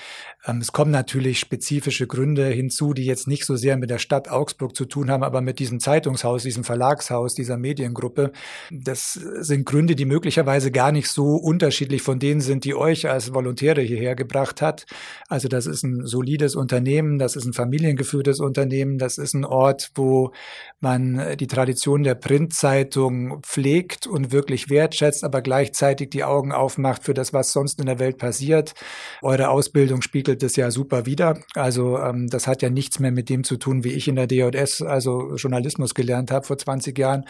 Ähm, 0.45 0.59
es 0.59 0.73
kommen 0.73 0.91
natürlich 0.91 1.39
spezifische 1.39 2.09
Gründe 2.09 2.47
hinzu, 2.47 2.95
die 2.95 3.05
jetzt 3.05 3.29
nicht 3.29 3.45
so 3.45 3.55
sehr 3.55 3.77
mit 3.77 3.91
der 3.91 3.99
Stadt 3.99 4.29
Augsburg 4.29 4.75
zu 4.75 4.87
tun 4.87 5.11
haben, 5.11 5.23
aber 5.23 5.41
mit 5.41 5.61
diesem 5.61 5.79
Zeitungshaus, 5.79 6.43
diesem 6.43 6.65
Verlagshaus, 6.65 7.35
dieser 7.35 7.57
Mediengruppe. 7.57 8.33
Das 8.73 9.13
sind 9.13 9.67
Gründe, 9.67 9.95
die 9.95 10.05
möglicherweise 10.05 10.73
gar 10.73 10.91
nicht 10.91 11.09
so 11.09 11.37
unterschiedlich 11.37 12.03
von 12.03 12.19
denen 12.19 12.41
sind, 12.41 12.65
die 12.65 12.75
euch 12.75 13.09
als 13.09 13.35
Volontäre 13.35 13.83
hierher 13.83 14.17
gebracht 14.17 14.61
hat. 14.63 14.87
Also 15.29 15.47
das 15.47 15.67
ist 15.67 15.85
ein 15.85 16.05
solides 16.07 16.57
Unternehmen, 16.57 17.19
das 17.19 17.37
ist 17.37 17.45
ein 17.45 17.53
familiengeführtes 17.53 18.32
journalistisches 18.33 18.41
Unternehmen. 18.41 18.99
Das 18.99 19.19
ist 19.19 19.35
ein 19.35 19.45
Ort, 19.45 19.91
wo 19.95 20.33
man 20.81 21.37
die 21.37 21.47
Tradition 21.47 22.03
der 22.03 22.15
Printzeitung 22.15 23.41
pflegt 23.43 24.07
und 24.07 24.33
wirklich 24.33 24.69
wertschätzt, 24.69 25.25
aber 25.25 25.43
gleichzeitig 25.43 26.11
die 26.11 26.25
Augen 26.25 26.53
aufmacht 26.53 27.05
für 27.05 27.15
das, 27.15 27.33
was 27.33 27.53
sonst 27.53 27.79
in 27.79 27.87
der 27.87 27.99
Welt 27.99 28.19
passiert. 28.19 28.75
Eure 29.23 29.51
Ausbildung 29.51 30.03
spiegelt 30.03 30.43
das 30.43 30.57
ja 30.57 30.71
super 30.71 31.07
wider. 31.07 31.39
Also 31.55 31.99
ähm, 31.99 32.29
das 32.29 32.47
hat 32.47 32.63
ja 32.63 32.71
nichts 32.71 32.99
mehr 32.99 33.13
mit 33.13 33.29
dem 33.29 33.45
zu 33.45 33.57
tun, 33.57 33.85
wie 33.85 33.93
ich 33.93 34.09
in 34.09 34.17
der 34.17 34.27
DJS, 34.27 34.83
also 34.83 35.35
Journalismus 35.37 35.95
gelernt 35.95 36.31
habe 36.31 36.47
vor 36.47 36.59
20 36.59 36.99
Jahren. 36.99 37.25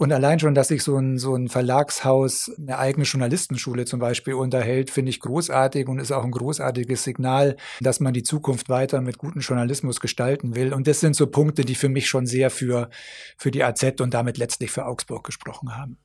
Und 0.00 0.14
allein 0.14 0.40
schon, 0.40 0.54
dass 0.54 0.68
sich 0.68 0.82
so 0.82 0.96
ein, 0.96 1.18
so 1.18 1.34
ein 1.34 1.48
Verlagshaus 1.50 2.50
eine 2.56 2.78
eigene 2.78 3.04
Journalistenschule 3.04 3.84
zum 3.84 4.00
Beispiel 4.00 4.32
unterhält, 4.32 4.90
finde 4.90 5.10
ich 5.10 5.20
großartig 5.20 5.88
und 5.88 5.98
ist 5.98 6.10
auch 6.10 6.24
ein 6.24 6.30
großartiges 6.30 7.04
Signal, 7.04 7.58
dass 7.82 8.00
man 8.00 8.14
die 8.14 8.22
Zukunft 8.22 8.70
weiter 8.70 9.02
mit 9.02 9.18
gutem 9.18 9.42
Journalismus 9.42 10.00
gestalten 10.00 10.56
will. 10.56 10.72
Und 10.72 10.86
das 10.86 11.00
sind 11.00 11.16
so 11.16 11.26
Punkte, 11.26 11.66
die 11.66 11.74
für 11.74 11.90
mich 11.90 12.08
schon 12.08 12.24
sehr 12.24 12.48
für, 12.48 12.88
für 13.36 13.50
die 13.50 13.62
AZ 13.62 14.00
und 14.00 14.14
damit 14.14 14.38
letztlich 14.38 14.70
für 14.70 14.86
Augsburg 14.86 15.22
gesprochen 15.22 15.76
haben. 15.76 15.98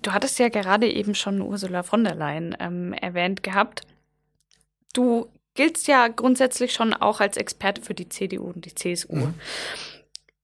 Du 0.00 0.12
hattest 0.12 0.38
ja 0.38 0.48
gerade 0.48 0.90
eben 0.90 1.14
schon 1.14 1.42
Ursula 1.42 1.82
von 1.82 2.02
der 2.02 2.14
Leyen 2.14 2.56
ähm, 2.58 2.94
erwähnt 2.94 3.42
gehabt. 3.42 3.82
Du 4.94 5.26
giltst 5.52 5.86
ja 5.86 6.08
grundsätzlich 6.08 6.72
schon 6.72 6.94
auch 6.94 7.20
als 7.20 7.36
Experte 7.36 7.82
für 7.82 7.92
die 7.92 8.08
CDU 8.08 8.44
und 8.44 8.64
die 8.64 8.74
CSU. 8.74 9.16
Mhm. 9.16 9.34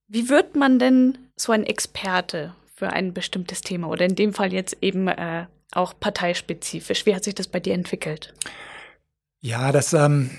Wie 0.07 0.29
wird 0.29 0.55
man 0.55 0.79
denn 0.79 1.17
so 1.35 1.53
ein 1.53 1.65
Experte 1.65 2.53
für 2.81 2.89
ein 2.91 3.13
bestimmtes 3.13 3.61
Thema 3.61 3.89
oder 3.89 4.07
in 4.07 4.15
dem 4.15 4.33
Fall 4.33 4.55
jetzt 4.55 4.79
eben 4.81 5.07
äh, 5.07 5.45
auch 5.73 5.93
parteispezifisch? 6.01 7.05
Wie 7.05 7.15
hat 7.15 7.25
sich 7.25 7.35
das 7.35 7.47
bei 7.47 7.61
dir 7.61 7.75
entwickelt? 7.75 8.33
Ja, 9.43 9.71
das, 9.71 9.93
ähm, 9.93 10.31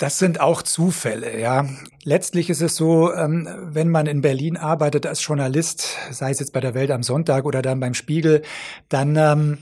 das 0.00 0.18
sind 0.18 0.40
auch 0.40 0.62
Zufälle, 0.62 1.38
ja. 1.38 1.68
Letztlich 2.02 2.50
ist 2.50 2.62
es 2.62 2.74
so, 2.74 3.14
ähm, 3.14 3.48
wenn 3.62 3.88
man 3.88 4.06
in 4.06 4.22
Berlin 4.22 4.56
arbeitet 4.56 5.06
als 5.06 5.24
Journalist, 5.24 5.96
sei 6.10 6.32
es 6.32 6.40
jetzt 6.40 6.52
bei 6.52 6.60
der 6.60 6.74
Welt 6.74 6.90
am 6.90 7.04
Sonntag 7.04 7.44
oder 7.44 7.62
dann 7.62 7.78
beim 7.78 7.94
Spiegel, 7.94 8.42
dann 8.88 9.14
ähm, 9.14 9.58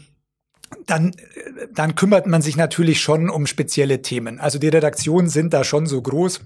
dann, 0.87 1.15
dann 1.75 1.95
kümmert 1.97 2.27
man 2.27 2.41
sich 2.41 2.57
natürlich 2.57 3.03
schon 3.03 3.29
um 3.29 3.47
spezielle 3.47 4.01
Themen. 4.01 4.41
Also 4.41 4.59
die 4.59 4.69
Redaktionen 4.69 5.29
sind 5.29 5.53
da 5.53 5.65
schon 5.65 5.85
so 5.85 6.01
groß 6.01 6.41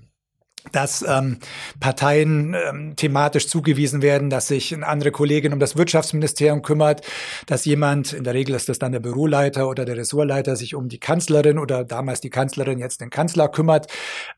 dass 0.72 1.04
ähm, 1.06 1.38
Parteien 1.80 2.54
ähm, 2.54 2.96
thematisch 2.96 3.48
zugewiesen 3.48 4.02
werden, 4.02 4.30
dass 4.30 4.48
sich 4.48 4.74
eine 4.74 4.86
andere 4.86 5.10
Kollegin 5.10 5.52
um 5.52 5.60
das 5.60 5.76
Wirtschaftsministerium 5.76 6.62
kümmert, 6.62 7.02
dass 7.46 7.64
jemand, 7.64 8.12
in 8.12 8.24
der 8.24 8.34
Regel 8.34 8.54
ist 8.54 8.68
das 8.68 8.78
dann 8.78 8.92
der 8.92 9.00
Büroleiter 9.00 9.68
oder 9.68 9.84
der 9.84 9.96
Ressortleiter, 9.96 10.56
sich 10.56 10.74
um 10.74 10.88
die 10.88 10.98
Kanzlerin 10.98 11.58
oder 11.58 11.84
damals 11.84 12.20
die 12.20 12.30
Kanzlerin, 12.30 12.78
jetzt 12.78 13.00
den 13.00 13.10
Kanzler 13.10 13.48
kümmert. 13.48 13.86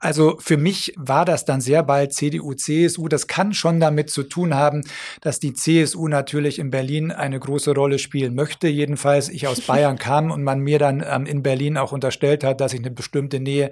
Also 0.00 0.36
für 0.40 0.56
mich 0.56 0.94
war 0.96 1.24
das 1.24 1.44
dann 1.44 1.60
sehr 1.60 1.82
bald 1.82 2.12
CDU, 2.12 2.54
CSU. 2.54 3.08
Das 3.08 3.26
kann 3.26 3.54
schon 3.54 3.80
damit 3.80 4.10
zu 4.10 4.22
tun 4.22 4.54
haben, 4.54 4.82
dass 5.20 5.40
die 5.40 5.54
CSU 5.54 6.08
natürlich 6.08 6.58
in 6.58 6.70
Berlin 6.70 7.12
eine 7.12 7.38
große 7.38 7.74
Rolle 7.74 7.98
spielen 7.98 8.34
möchte. 8.34 8.68
Jedenfalls 8.68 9.28
ich 9.28 9.46
aus 9.46 9.60
Bayern 9.62 9.98
kam 9.98 10.30
und 10.30 10.42
man 10.42 10.60
mir 10.60 10.78
dann 10.78 11.04
ähm, 11.06 11.26
in 11.26 11.42
Berlin 11.42 11.76
auch 11.76 11.92
unterstellt 11.92 12.44
hat, 12.44 12.60
dass 12.60 12.72
ich 12.72 12.80
eine 12.80 12.90
bestimmte 12.90 13.40
Nähe 13.40 13.70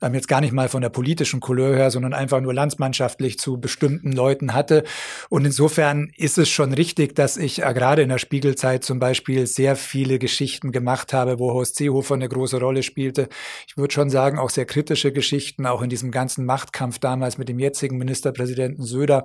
ähm, 0.00 0.14
jetzt 0.14 0.28
gar 0.28 0.40
nicht 0.40 0.52
mal 0.52 0.68
von 0.68 0.82
der 0.82 0.88
politischen 0.90 1.40
Couleur 1.40 1.76
her, 1.76 1.90
sondern 1.92 2.12
einfach 2.14 2.40
nur 2.40 2.52
landsmannschaftlich 2.52 3.38
zu 3.38 3.60
bestimmten 3.60 4.10
Leuten 4.10 4.54
hatte. 4.54 4.82
Und 5.28 5.44
insofern 5.44 6.10
ist 6.16 6.38
es 6.38 6.48
schon 6.48 6.72
richtig, 6.72 7.14
dass 7.14 7.36
ich 7.36 7.62
äh, 7.62 7.72
gerade 7.74 8.02
in 8.02 8.08
der 8.08 8.18
Spiegelzeit 8.18 8.82
zum 8.82 8.98
Beispiel 8.98 9.46
sehr 9.46 9.76
viele 9.76 10.18
Geschichten 10.18 10.72
gemacht 10.72 11.12
habe, 11.12 11.38
wo 11.38 11.52
Horst 11.52 11.76
Seehofer 11.76 12.14
eine 12.14 12.28
große 12.28 12.58
Rolle 12.58 12.82
spielte. 12.82 13.28
Ich 13.68 13.76
würde 13.76 13.92
schon 13.92 14.10
sagen, 14.10 14.38
auch 14.38 14.50
sehr 14.50 14.64
kritische 14.64 15.12
Geschichten, 15.12 15.66
auch 15.66 15.82
in 15.82 15.90
diesem 15.90 16.10
ganzen 16.10 16.44
Machtkampf 16.44 16.98
damals 16.98 17.38
mit 17.38 17.48
dem 17.48 17.58
jetzigen 17.58 17.98
Ministerpräsidenten 17.98 18.84
Söder 18.84 19.24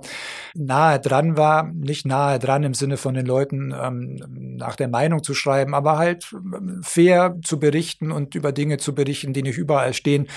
nahe 0.54 1.00
dran 1.00 1.36
war. 1.36 1.64
Nicht 1.64 2.06
nahe 2.06 2.38
dran 2.38 2.62
im 2.62 2.74
Sinne 2.74 2.96
von 2.96 3.14
den 3.14 3.26
Leuten 3.26 3.74
ähm, 3.74 4.56
nach 4.58 4.76
der 4.76 4.88
Meinung 4.88 5.22
zu 5.22 5.34
schreiben, 5.34 5.74
aber 5.74 5.98
halt 5.98 6.28
ähm, 6.32 6.80
fair 6.82 7.36
zu 7.42 7.58
berichten 7.58 8.12
und 8.12 8.34
über 8.34 8.52
Dinge 8.52 8.78
zu 8.78 8.94
berichten, 8.94 9.32
die 9.32 9.42
nicht 9.42 9.58
überall 9.58 9.94
stehen. 9.94 10.28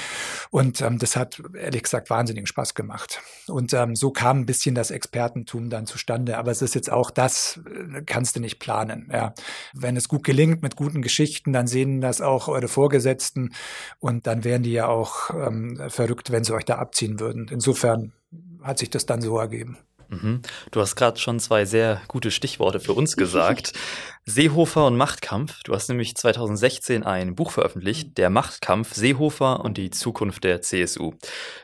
Und 0.49 0.81
ähm, 0.81 0.97
das 0.97 1.15
hat 1.15 1.41
ehrlich 1.59 1.83
gesagt 1.83 2.09
wahnsinnigen 2.21 2.45
Spaß 2.45 2.75
gemacht. 2.75 3.21
Und 3.47 3.73
ähm, 3.73 3.95
so 3.95 4.11
kam 4.11 4.41
ein 4.41 4.45
bisschen 4.45 4.75
das 4.75 4.91
Expertentum 4.91 5.69
dann 5.69 5.87
zustande. 5.87 6.37
Aber 6.37 6.51
es 6.51 6.61
ist 6.61 6.75
jetzt 6.75 6.91
auch 6.91 7.09
das, 7.09 7.59
äh, 7.65 8.03
kannst 8.05 8.35
du 8.35 8.39
nicht 8.39 8.59
planen. 8.59 9.09
Ja. 9.11 9.33
Wenn 9.73 9.97
es 9.97 10.07
gut 10.07 10.23
gelingt 10.23 10.61
mit 10.61 10.75
guten 10.75 11.01
Geschichten, 11.01 11.51
dann 11.51 11.65
sehen 11.65 11.99
das 11.99 12.21
auch 12.21 12.47
eure 12.47 12.67
Vorgesetzten 12.67 13.53
und 13.99 14.27
dann 14.27 14.43
wären 14.43 14.61
die 14.61 14.71
ja 14.71 14.87
auch 14.87 15.31
ähm, 15.31 15.81
verrückt, 15.89 16.31
wenn 16.31 16.43
sie 16.43 16.53
euch 16.53 16.65
da 16.65 16.75
abziehen 16.75 17.19
würden. 17.19 17.47
Insofern 17.49 18.13
hat 18.61 18.77
sich 18.77 18.91
das 18.91 19.07
dann 19.07 19.21
so 19.21 19.37
ergeben. 19.39 19.77
Mhm. 20.11 20.41
Du 20.71 20.81
hast 20.81 20.97
gerade 20.97 21.19
schon 21.19 21.39
zwei 21.39 21.63
sehr 21.63 22.01
gute 22.07 22.31
Stichworte 22.31 22.79
für 22.79 22.93
uns 22.93 23.15
gesagt. 23.15 23.71
Seehofer 24.25 24.85
und 24.85 24.97
Machtkampf. 24.97 25.63
Du 25.63 25.73
hast 25.73 25.87
nämlich 25.87 26.15
2016 26.15 27.03
ein 27.03 27.33
Buch 27.33 27.51
veröffentlicht, 27.51 28.17
Der 28.17 28.29
Machtkampf 28.29 28.93
Seehofer 28.93 29.61
und 29.61 29.77
die 29.77 29.89
Zukunft 29.89 30.43
der 30.43 30.61
CSU. 30.61 31.13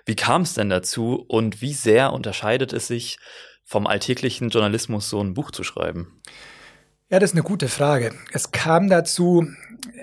Wie 0.06 0.16
kam 0.16 0.44
es 0.44 0.54
denn 0.54 0.70
dazu 0.70 1.25
und 1.27 1.62
wie 1.62 1.74
sehr 1.74 2.13
unterscheidet 2.13 2.72
es 2.74 2.88
sich 2.88 3.20
vom 3.66 3.86
alltäglichen 3.86 4.50
Journalismus, 4.50 5.10
so 5.10 5.22
ein 5.22 5.34
Buch 5.34 5.51
zu 5.51 5.63
schreiben? 5.63 6.22
Ja, 7.10 7.20
das 7.20 7.32
ist 7.32 7.36
eine 7.36 7.44
gute 7.44 7.68
Frage. 7.68 8.13
Es 8.32 8.51
kam 8.51 8.89
dazu, 8.89 9.46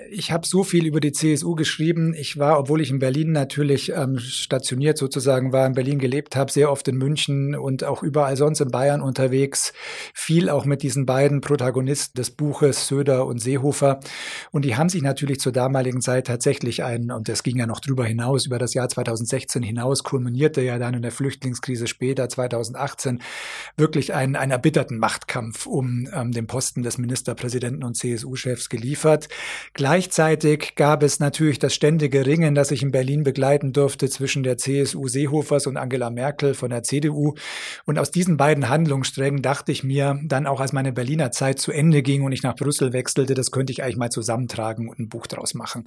ich 0.09 0.31
habe 0.31 0.45
so 0.45 0.63
viel 0.63 0.85
über 0.85 0.99
die 0.99 1.11
CSU 1.11 1.55
geschrieben. 1.55 2.13
Ich 2.13 2.37
war, 2.37 2.59
obwohl 2.59 2.81
ich 2.81 2.89
in 2.89 2.99
Berlin 2.99 3.31
natürlich 3.31 3.91
ähm, 3.91 4.19
stationiert 4.19 4.97
sozusagen 4.97 5.53
war, 5.53 5.65
in 5.65 5.73
Berlin 5.73 5.99
gelebt 5.99 6.35
habe, 6.35 6.51
sehr 6.51 6.71
oft 6.71 6.87
in 6.87 6.97
München 6.97 7.55
und 7.55 7.83
auch 7.83 8.03
überall 8.03 8.37
sonst 8.37 8.61
in 8.61 8.69
Bayern 8.69 9.01
unterwegs. 9.01 9.73
Viel 10.13 10.49
auch 10.49 10.65
mit 10.65 10.83
diesen 10.83 11.05
beiden 11.05 11.41
Protagonisten 11.41 12.17
des 12.17 12.31
Buches, 12.31 12.87
Söder 12.87 13.25
und 13.25 13.39
Seehofer. 13.39 13.99
Und 14.51 14.65
die 14.65 14.75
haben 14.75 14.89
sich 14.89 15.01
natürlich 15.01 15.39
zur 15.39 15.51
damaligen 15.51 16.01
Zeit 16.01 16.27
tatsächlich 16.27 16.83
ein, 16.83 17.11
und 17.11 17.29
das 17.29 17.43
ging 17.43 17.57
ja 17.57 17.65
noch 17.65 17.79
drüber 17.79 18.05
hinaus, 18.05 18.45
über 18.45 18.59
das 18.59 18.73
Jahr 18.73 18.89
2016 18.89 19.63
hinaus, 19.63 20.03
kulminierte 20.03 20.61
ja 20.61 20.77
dann 20.77 20.93
in 20.93 21.01
der 21.01 21.11
Flüchtlingskrise 21.11 21.87
später, 21.87 22.29
2018, 22.29 23.21
wirklich 23.77 24.13
einen, 24.13 24.35
einen 24.35 24.51
erbitterten 24.51 24.97
Machtkampf 24.97 25.65
um 25.65 26.07
ähm, 26.13 26.31
den 26.31 26.47
Posten 26.47 26.83
des 26.83 26.97
Ministerpräsidenten 26.97 27.83
und 27.83 27.95
CSU-Chefs 27.95 28.69
geliefert. 28.69 29.29
Gleichzeitig 29.95 30.75
gab 30.75 31.03
es 31.03 31.21
natürlich 31.21 31.57
das 31.57 31.73
ständige 31.73 32.25
Ringen, 32.25 32.53
das 32.53 32.71
ich 32.71 32.83
in 32.83 32.91
Berlin 32.91 33.23
begleiten 33.23 33.71
durfte 33.71 34.09
zwischen 34.09 34.43
der 34.43 34.57
CSU 34.57 35.07
Seehofers 35.07 35.67
und 35.67 35.77
Angela 35.77 36.09
Merkel 36.09 36.53
von 36.53 36.69
der 36.69 36.83
CDU. 36.83 37.35
Und 37.85 37.97
aus 37.97 38.11
diesen 38.11 38.35
beiden 38.35 38.67
Handlungssträngen 38.67 39.41
dachte 39.41 39.71
ich 39.71 39.85
mir 39.85 40.19
dann 40.25 40.47
auch, 40.47 40.59
als 40.59 40.73
meine 40.73 40.91
Berliner 40.91 41.31
Zeit 41.31 41.59
zu 41.59 41.71
Ende 41.71 42.01
ging 42.01 42.23
und 42.23 42.33
ich 42.33 42.43
nach 42.43 42.57
Brüssel 42.57 42.91
wechselte, 42.91 43.35
das 43.35 43.51
könnte 43.51 43.71
ich 43.71 43.83
eigentlich 43.83 43.95
mal 43.95 44.09
zusammentragen 44.09 44.89
und 44.89 44.99
ein 44.99 45.07
Buch 45.07 45.27
draus 45.27 45.53
machen. 45.53 45.85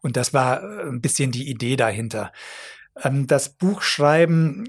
Und 0.00 0.16
das 0.16 0.32
war 0.32 0.62
äh, 0.62 0.88
ein 0.88 1.02
bisschen 1.02 1.30
die 1.30 1.50
Idee 1.50 1.76
dahinter. 1.76 2.32
Ähm, 3.04 3.26
das 3.26 3.50
Buch 3.50 3.82
schreiben, 3.82 4.64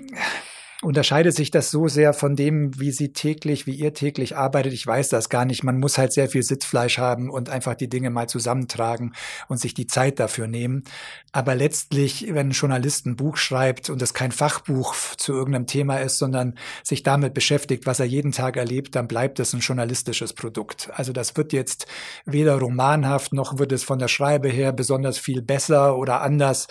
unterscheidet 0.81 1.35
sich 1.35 1.51
das 1.51 1.69
so 1.69 1.88
sehr 1.88 2.13
von 2.13 2.35
dem, 2.35 2.79
wie 2.79 2.91
sie 2.91 3.13
täglich, 3.13 3.67
wie 3.67 3.75
ihr 3.75 3.93
täglich 3.93 4.35
arbeitet? 4.35 4.73
Ich 4.73 4.85
weiß 4.85 5.09
das 5.09 5.29
gar 5.29 5.45
nicht. 5.45 5.63
Man 5.63 5.79
muss 5.79 5.97
halt 5.97 6.11
sehr 6.11 6.27
viel 6.27 6.43
Sitzfleisch 6.43 6.97
haben 6.97 7.29
und 7.29 7.50
einfach 7.50 7.75
die 7.75 7.89
Dinge 7.89 8.09
mal 8.09 8.27
zusammentragen 8.27 9.13
und 9.47 9.59
sich 9.59 9.73
die 9.73 9.88
Zeit 9.88 10.19
dafür 10.19 10.47
nehmen. 10.47 10.83
Aber 11.31 11.55
letztlich, 11.55 12.27
wenn 12.29 12.50
ein 12.50 12.51
Journalist 12.51 13.05
ein 13.05 13.15
Buch 13.15 13.38
schreibt 13.38 13.89
und 13.89 14.01
es 14.01 14.13
kein 14.13 14.31
Fachbuch 14.31 14.95
zu 15.17 15.33
irgendeinem 15.33 15.67
Thema 15.67 15.97
ist, 15.97 16.17
sondern 16.17 16.55
sich 16.83 17.03
damit 17.03 17.33
beschäftigt, 17.33 17.85
was 17.85 18.00
er 18.00 18.07
jeden 18.07 18.31
Tag 18.31 18.57
erlebt, 18.57 18.95
dann 18.95 19.07
bleibt 19.07 19.39
es 19.39 19.53
ein 19.53 19.59
journalistisches 19.59 20.33
Produkt. 20.33 20.89
Also 20.95 21.13
das 21.13 21.38
wird 21.38 21.53
jetzt 21.53 21.85
weder 22.25 22.59
romanhaft 22.59 23.33
noch 23.33 23.59
wird 23.59 23.71
es 23.71 23.83
von 23.83 24.00
der 24.00 24.07
Schreibe 24.07 24.50
her 24.50 24.73
besonders 24.73 25.17
viel 25.17 25.41
besser 25.41 25.97
oder 25.97 26.21
anders. 26.21 26.67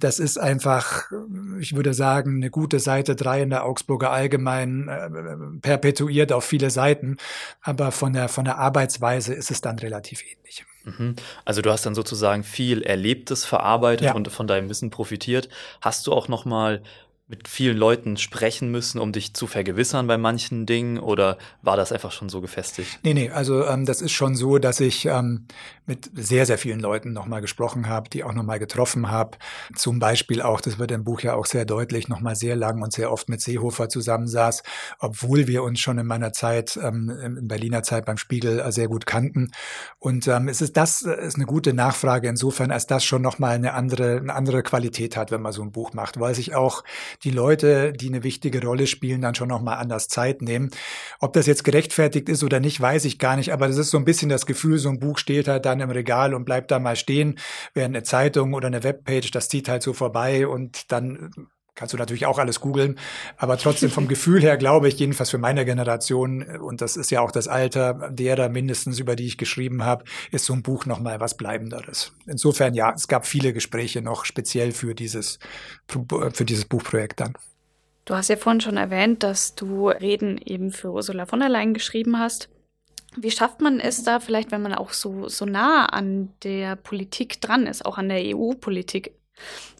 Das 0.00 0.18
ist 0.18 0.38
einfach, 0.38 1.10
ich 1.60 1.74
würde 1.74 1.94
sagen, 1.94 2.36
eine 2.36 2.50
gute 2.50 2.80
Seite 2.80 3.16
drei 3.16 3.42
in 3.42 3.50
der 3.50 3.64
Augsburger 3.64 4.10
Allgemein, 4.10 4.88
äh, 4.88 5.60
perpetuiert 5.60 6.32
auf 6.32 6.44
viele 6.44 6.70
Seiten. 6.70 7.16
Aber 7.60 7.92
von 7.92 8.12
der, 8.12 8.28
von 8.28 8.44
der 8.44 8.58
Arbeitsweise 8.58 9.34
ist 9.34 9.50
es 9.50 9.60
dann 9.60 9.78
relativ 9.78 10.22
ähnlich. 10.22 10.64
Mhm. 10.84 11.16
Also 11.44 11.62
du 11.62 11.70
hast 11.70 11.84
dann 11.84 11.94
sozusagen 11.94 12.44
viel 12.44 12.82
Erlebtes 12.82 13.44
verarbeitet 13.44 14.06
ja. 14.06 14.14
und 14.14 14.28
von 14.28 14.46
deinem 14.46 14.68
Wissen 14.68 14.90
profitiert. 14.90 15.48
Hast 15.80 16.06
du 16.06 16.12
auch 16.12 16.28
noch 16.28 16.44
mal 16.44 16.82
mit 17.28 17.46
vielen 17.46 17.76
Leuten 17.76 18.16
sprechen 18.16 18.70
müssen, 18.70 18.98
um 18.98 19.12
dich 19.12 19.34
zu 19.34 19.46
vergewissern 19.46 20.06
bei 20.06 20.16
manchen 20.16 20.64
Dingen 20.64 20.98
oder 20.98 21.36
war 21.60 21.76
das 21.76 21.92
einfach 21.92 22.10
schon 22.10 22.30
so 22.30 22.40
gefestigt? 22.40 22.98
Nee, 23.02 23.12
nee, 23.12 23.30
also 23.30 23.66
ähm, 23.66 23.84
das 23.84 24.00
ist 24.00 24.12
schon 24.12 24.34
so, 24.34 24.56
dass 24.58 24.80
ich 24.80 25.04
ähm, 25.04 25.46
mit 25.84 26.10
sehr, 26.14 26.46
sehr 26.46 26.56
vielen 26.56 26.80
Leuten 26.80 27.12
nochmal 27.12 27.42
gesprochen 27.42 27.86
habe, 27.86 28.08
die 28.08 28.24
auch 28.24 28.32
nochmal 28.32 28.58
getroffen 28.58 29.10
habe. 29.10 29.36
Zum 29.74 29.98
Beispiel 29.98 30.40
auch, 30.40 30.62
das 30.62 30.78
wird 30.78 30.90
im 30.90 31.04
Buch 31.04 31.20
ja 31.20 31.34
auch 31.34 31.44
sehr 31.44 31.66
deutlich, 31.66 32.08
nochmal 32.08 32.34
sehr 32.34 32.56
lang 32.56 32.82
und 32.82 32.94
sehr 32.94 33.12
oft 33.12 33.28
mit 33.28 33.42
Seehofer 33.42 33.90
zusammensaß, 33.90 34.62
obwohl 34.98 35.46
wir 35.48 35.62
uns 35.62 35.80
schon 35.80 35.98
in 35.98 36.06
meiner 36.06 36.32
Zeit, 36.32 36.78
ähm, 36.82 37.10
in 37.10 37.46
Berliner 37.46 37.82
Zeit 37.82 38.06
beim 38.06 38.16
Spiegel 38.16 38.58
äh, 38.60 38.72
sehr 38.72 38.88
gut 38.88 39.04
kannten. 39.04 39.50
Und 39.98 40.28
ähm, 40.28 40.48
es 40.48 40.62
ist 40.62 40.78
das 40.78 41.02
äh, 41.02 41.26
ist 41.26 41.36
eine 41.36 41.46
gute 41.46 41.74
Nachfrage 41.74 42.28
insofern, 42.28 42.70
als 42.70 42.86
das 42.86 43.04
schon 43.04 43.20
nochmal 43.20 43.54
eine 43.54 43.74
andere, 43.74 44.16
eine 44.16 44.34
andere 44.34 44.62
Qualität 44.62 45.14
hat, 45.14 45.30
wenn 45.30 45.42
man 45.42 45.52
so 45.52 45.60
ein 45.62 45.72
Buch 45.72 45.92
macht, 45.92 46.18
weil 46.18 46.34
sich 46.34 46.54
auch 46.54 46.84
die 47.24 47.30
Leute, 47.30 47.92
die 47.92 48.08
eine 48.08 48.22
wichtige 48.22 48.62
Rolle 48.62 48.86
spielen, 48.86 49.20
dann 49.20 49.34
schon 49.34 49.48
nochmal 49.48 49.78
anders 49.78 50.08
Zeit 50.08 50.42
nehmen. 50.42 50.70
Ob 51.20 51.32
das 51.32 51.46
jetzt 51.46 51.64
gerechtfertigt 51.64 52.28
ist 52.28 52.44
oder 52.44 52.60
nicht, 52.60 52.80
weiß 52.80 53.04
ich 53.04 53.18
gar 53.18 53.36
nicht, 53.36 53.52
aber 53.52 53.66
das 53.68 53.76
ist 53.76 53.90
so 53.90 53.98
ein 53.98 54.04
bisschen 54.04 54.28
das 54.28 54.46
Gefühl, 54.46 54.78
so 54.78 54.88
ein 54.88 55.00
Buch 55.00 55.18
steht 55.18 55.48
halt 55.48 55.64
dann 55.66 55.80
im 55.80 55.90
Regal 55.90 56.34
und 56.34 56.44
bleibt 56.44 56.70
da 56.70 56.78
mal 56.78 56.96
stehen, 56.96 57.38
während 57.74 57.96
eine 57.96 58.04
Zeitung 58.04 58.54
oder 58.54 58.68
eine 58.68 58.84
Webpage, 58.84 59.30
das 59.30 59.48
zieht 59.48 59.68
halt 59.68 59.82
so 59.82 59.92
vorbei 59.92 60.46
und 60.46 60.92
dann 60.92 61.30
kannst 61.78 61.94
du 61.94 61.98
natürlich 61.98 62.26
auch 62.26 62.38
alles 62.38 62.60
googeln, 62.60 62.98
aber 63.36 63.56
trotzdem 63.56 63.90
vom 63.90 64.08
Gefühl 64.08 64.42
her 64.42 64.56
glaube 64.56 64.88
ich, 64.88 64.98
jedenfalls 64.98 65.30
für 65.30 65.38
meine 65.38 65.64
Generation, 65.64 66.42
und 66.42 66.80
das 66.80 66.96
ist 66.96 67.10
ja 67.10 67.20
auch 67.20 67.30
das 67.30 67.46
Alter 67.46 68.10
derer 68.10 68.48
mindestens, 68.48 68.98
über 68.98 69.14
die 69.14 69.26
ich 69.26 69.38
geschrieben 69.38 69.84
habe, 69.84 70.04
ist 70.32 70.44
so 70.44 70.52
ein 70.52 70.62
Buch 70.62 70.86
nochmal 70.86 71.20
was 71.20 71.36
Bleibenderes. 71.36 72.12
Insofern 72.26 72.74
ja, 72.74 72.92
es 72.94 73.06
gab 73.06 73.26
viele 73.26 73.52
Gespräche 73.52 74.02
noch 74.02 74.24
speziell 74.24 74.72
für 74.72 74.94
dieses, 74.94 75.38
für 75.86 76.44
dieses 76.44 76.64
Buchprojekt 76.64 77.20
dann. 77.20 77.34
Du 78.04 78.14
hast 78.14 78.28
ja 78.28 78.36
vorhin 78.36 78.60
schon 78.60 78.78
erwähnt, 78.78 79.22
dass 79.22 79.54
du 79.54 79.88
Reden 79.88 80.38
eben 80.38 80.72
für 80.72 80.90
Ursula 80.90 81.26
von 81.26 81.40
der 81.40 81.50
Leyen 81.50 81.74
geschrieben 81.74 82.18
hast. 82.18 82.48
Wie 83.16 83.30
schafft 83.30 83.60
man 83.60 83.80
es 83.80 84.02
da 84.02 84.18
vielleicht, 84.18 84.50
wenn 84.50 84.62
man 84.62 84.74
auch 84.74 84.92
so, 84.92 85.28
so 85.28 85.44
nah 85.44 85.86
an 85.86 86.32
der 86.42 86.76
Politik 86.76 87.40
dran 87.40 87.66
ist, 87.66 87.84
auch 87.84 87.98
an 87.98 88.08
der 88.08 88.22
EU-Politik 88.34 89.17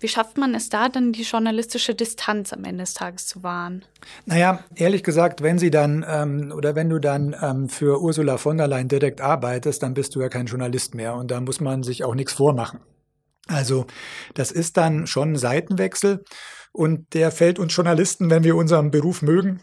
wie 0.00 0.08
schafft 0.08 0.38
man 0.38 0.54
es 0.54 0.68
da 0.68 0.88
dann, 0.88 1.12
die 1.12 1.22
journalistische 1.22 1.94
Distanz 1.94 2.52
am 2.52 2.64
Ende 2.64 2.82
des 2.82 2.94
Tages 2.94 3.26
zu 3.26 3.42
wahren? 3.42 3.84
Naja, 4.26 4.64
ehrlich 4.74 5.02
gesagt, 5.02 5.42
wenn 5.42 5.58
sie 5.58 5.70
dann 5.70 6.04
ähm, 6.08 6.52
oder 6.54 6.74
wenn 6.74 6.88
du 6.88 6.98
dann 6.98 7.34
ähm, 7.40 7.68
für 7.68 8.00
Ursula 8.00 8.38
von 8.38 8.58
der 8.58 8.68
Leyen 8.68 8.88
direkt 8.88 9.20
arbeitest, 9.20 9.82
dann 9.82 9.94
bist 9.94 10.14
du 10.14 10.20
ja 10.20 10.28
kein 10.28 10.46
Journalist 10.46 10.94
mehr 10.94 11.14
und 11.14 11.30
da 11.30 11.40
muss 11.40 11.60
man 11.60 11.82
sich 11.82 12.04
auch 12.04 12.14
nichts 12.14 12.32
vormachen. 12.32 12.80
Also 13.48 13.86
das 14.34 14.50
ist 14.50 14.76
dann 14.76 15.06
schon 15.06 15.32
ein 15.32 15.36
Seitenwechsel 15.36 16.24
und 16.72 17.14
der 17.14 17.30
fällt 17.30 17.58
uns 17.58 17.74
Journalisten, 17.74 18.30
wenn 18.30 18.44
wir 18.44 18.56
unseren 18.56 18.90
Beruf 18.90 19.22
mögen, 19.22 19.62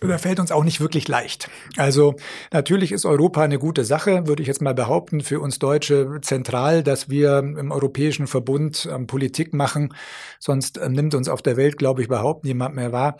da 0.00 0.18
fällt 0.18 0.40
uns 0.40 0.52
auch 0.52 0.64
nicht 0.64 0.80
wirklich 0.80 1.08
leicht. 1.08 1.48
Also 1.76 2.16
natürlich 2.52 2.92
ist 2.92 3.06
Europa 3.06 3.42
eine 3.42 3.58
gute 3.58 3.84
Sache, 3.84 4.26
würde 4.26 4.42
ich 4.42 4.48
jetzt 4.48 4.60
mal 4.60 4.74
behaupten, 4.74 5.20
für 5.22 5.40
uns 5.40 5.58
Deutsche 5.58 6.18
zentral, 6.20 6.82
dass 6.82 7.08
wir 7.08 7.38
im 7.38 7.70
Europäischen 7.72 8.26
Verbund 8.26 8.88
ähm, 8.92 9.06
Politik 9.06 9.54
machen. 9.54 9.94
Sonst 10.38 10.78
äh, 10.78 10.88
nimmt 10.88 11.14
uns 11.14 11.28
auf 11.28 11.42
der 11.42 11.56
Welt, 11.56 11.78
glaube 11.78 12.02
ich, 12.02 12.08
überhaupt 12.08 12.44
niemand 12.44 12.74
mehr 12.74 12.92
wahr. 12.92 13.16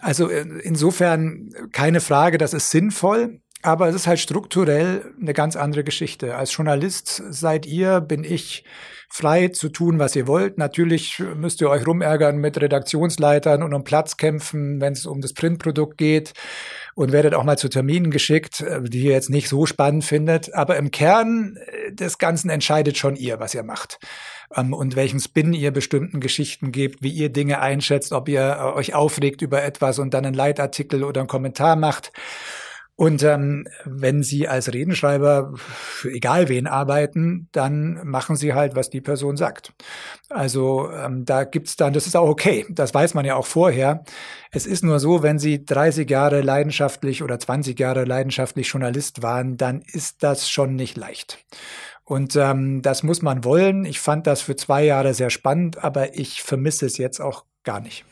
Also 0.00 0.28
äh, 0.28 0.46
insofern 0.62 1.50
keine 1.72 2.00
Frage, 2.00 2.38
das 2.38 2.54
ist 2.54 2.70
sinnvoll. 2.70 3.40
Aber 3.66 3.88
es 3.88 3.96
ist 3.96 4.06
halt 4.06 4.20
strukturell 4.20 5.12
eine 5.20 5.34
ganz 5.34 5.56
andere 5.56 5.82
Geschichte. 5.82 6.36
Als 6.36 6.56
Journalist 6.56 7.20
seid 7.30 7.66
ihr, 7.66 8.00
bin 8.00 8.22
ich 8.22 8.62
frei 9.08 9.48
zu 9.48 9.70
tun, 9.70 9.98
was 9.98 10.14
ihr 10.14 10.28
wollt. 10.28 10.56
Natürlich 10.56 11.18
müsst 11.34 11.60
ihr 11.60 11.68
euch 11.68 11.84
rumärgern 11.84 12.36
mit 12.36 12.60
Redaktionsleitern 12.60 13.64
und 13.64 13.74
um 13.74 13.82
Platz 13.82 14.18
kämpfen, 14.18 14.80
wenn 14.80 14.92
es 14.92 15.04
um 15.04 15.20
das 15.20 15.32
Printprodukt 15.32 15.98
geht 15.98 16.32
und 16.94 17.10
werdet 17.10 17.34
auch 17.34 17.42
mal 17.42 17.58
zu 17.58 17.68
Terminen 17.68 18.12
geschickt, 18.12 18.60
äh, 18.60 18.82
die 18.84 19.00
ihr 19.00 19.12
jetzt 19.14 19.30
nicht 19.30 19.48
so 19.48 19.66
spannend 19.66 20.04
findet. 20.04 20.54
Aber 20.54 20.76
im 20.76 20.92
Kern 20.92 21.56
äh, 21.56 21.92
des 21.92 22.18
Ganzen 22.18 22.50
entscheidet 22.50 22.96
schon 22.96 23.16
ihr, 23.16 23.40
was 23.40 23.52
ihr 23.52 23.64
macht 23.64 23.98
ähm, 24.56 24.74
und 24.74 24.94
welchen 24.94 25.18
Spin 25.18 25.52
ihr 25.52 25.72
bestimmten 25.72 26.20
Geschichten 26.20 26.70
gebt, 26.70 27.02
wie 27.02 27.10
ihr 27.10 27.30
Dinge 27.30 27.58
einschätzt, 27.58 28.12
ob 28.12 28.28
ihr 28.28 28.58
äh, 28.60 28.78
euch 28.78 28.94
aufregt 28.94 29.42
über 29.42 29.64
etwas 29.64 29.98
und 29.98 30.14
dann 30.14 30.24
einen 30.24 30.36
Leitartikel 30.36 31.02
oder 31.02 31.20
einen 31.20 31.28
Kommentar 31.28 31.74
macht. 31.74 32.12
Und 32.98 33.22
ähm, 33.22 33.68
wenn 33.84 34.22
Sie 34.22 34.48
als 34.48 34.72
Redenschreiber 34.72 35.52
für 35.54 36.10
egal 36.10 36.48
wen 36.48 36.66
arbeiten, 36.66 37.48
dann 37.52 38.00
machen 38.04 38.36
Sie 38.36 38.54
halt, 38.54 38.74
was 38.74 38.88
die 38.88 39.02
Person 39.02 39.36
sagt. 39.36 39.74
Also 40.30 40.90
ähm, 40.90 41.26
da 41.26 41.44
gibt's 41.44 41.76
dann, 41.76 41.92
das 41.92 42.06
ist 42.06 42.16
auch 42.16 42.28
okay, 42.28 42.64
das 42.70 42.94
weiß 42.94 43.12
man 43.12 43.26
ja 43.26 43.36
auch 43.36 43.44
vorher. 43.44 44.02
Es 44.50 44.66
ist 44.66 44.82
nur 44.82 44.98
so, 44.98 45.22
wenn 45.22 45.38
Sie 45.38 45.62
30 45.62 46.08
Jahre 46.08 46.40
leidenschaftlich 46.40 47.22
oder 47.22 47.38
20 47.38 47.78
Jahre 47.78 48.04
leidenschaftlich 48.04 48.68
Journalist 48.68 49.22
waren, 49.22 49.58
dann 49.58 49.82
ist 49.82 50.22
das 50.22 50.48
schon 50.48 50.74
nicht 50.74 50.96
leicht. 50.96 51.44
Und 52.02 52.34
ähm, 52.36 52.80
das 52.80 53.02
muss 53.02 53.20
man 53.20 53.44
wollen. 53.44 53.84
Ich 53.84 54.00
fand 54.00 54.26
das 54.26 54.40
für 54.40 54.56
zwei 54.56 54.84
Jahre 54.84 55.12
sehr 55.12 55.28
spannend, 55.28 55.84
aber 55.84 56.16
ich 56.16 56.42
vermisse 56.42 56.86
es 56.86 56.96
jetzt 56.96 57.20
auch 57.20 57.44
gar 57.62 57.80
nicht. 57.80 58.06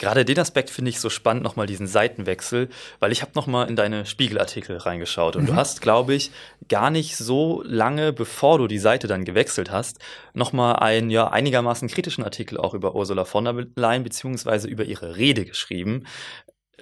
Gerade 0.00 0.24
den 0.24 0.38
Aspekt 0.38 0.70
finde 0.70 0.88
ich 0.88 0.98
so 0.98 1.10
spannend, 1.10 1.42
nochmal 1.42 1.66
diesen 1.66 1.86
Seitenwechsel, 1.86 2.70
weil 3.00 3.12
ich 3.12 3.20
habe 3.20 3.32
nochmal 3.34 3.68
in 3.68 3.76
deine 3.76 4.06
Spiegelartikel 4.06 4.78
reingeschaut 4.78 5.36
und 5.36 5.42
mhm. 5.42 5.48
du 5.48 5.54
hast, 5.56 5.82
glaube 5.82 6.14
ich, 6.14 6.30
gar 6.70 6.88
nicht 6.88 7.18
so 7.18 7.62
lange, 7.66 8.14
bevor 8.14 8.56
du 8.56 8.66
die 8.66 8.78
Seite 8.78 9.08
dann 9.08 9.26
gewechselt 9.26 9.70
hast, 9.70 9.98
nochmal 10.32 10.76
einen 10.76 11.10
ja 11.10 11.28
einigermaßen 11.28 11.86
kritischen 11.88 12.24
Artikel 12.24 12.56
auch 12.56 12.72
über 12.72 12.94
Ursula 12.94 13.26
von 13.26 13.44
der 13.44 13.66
Leyen 13.76 14.02
beziehungsweise 14.02 14.68
über 14.68 14.84
ihre 14.84 15.16
Rede 15.16 15.44
geschrieben. 15.44 16.06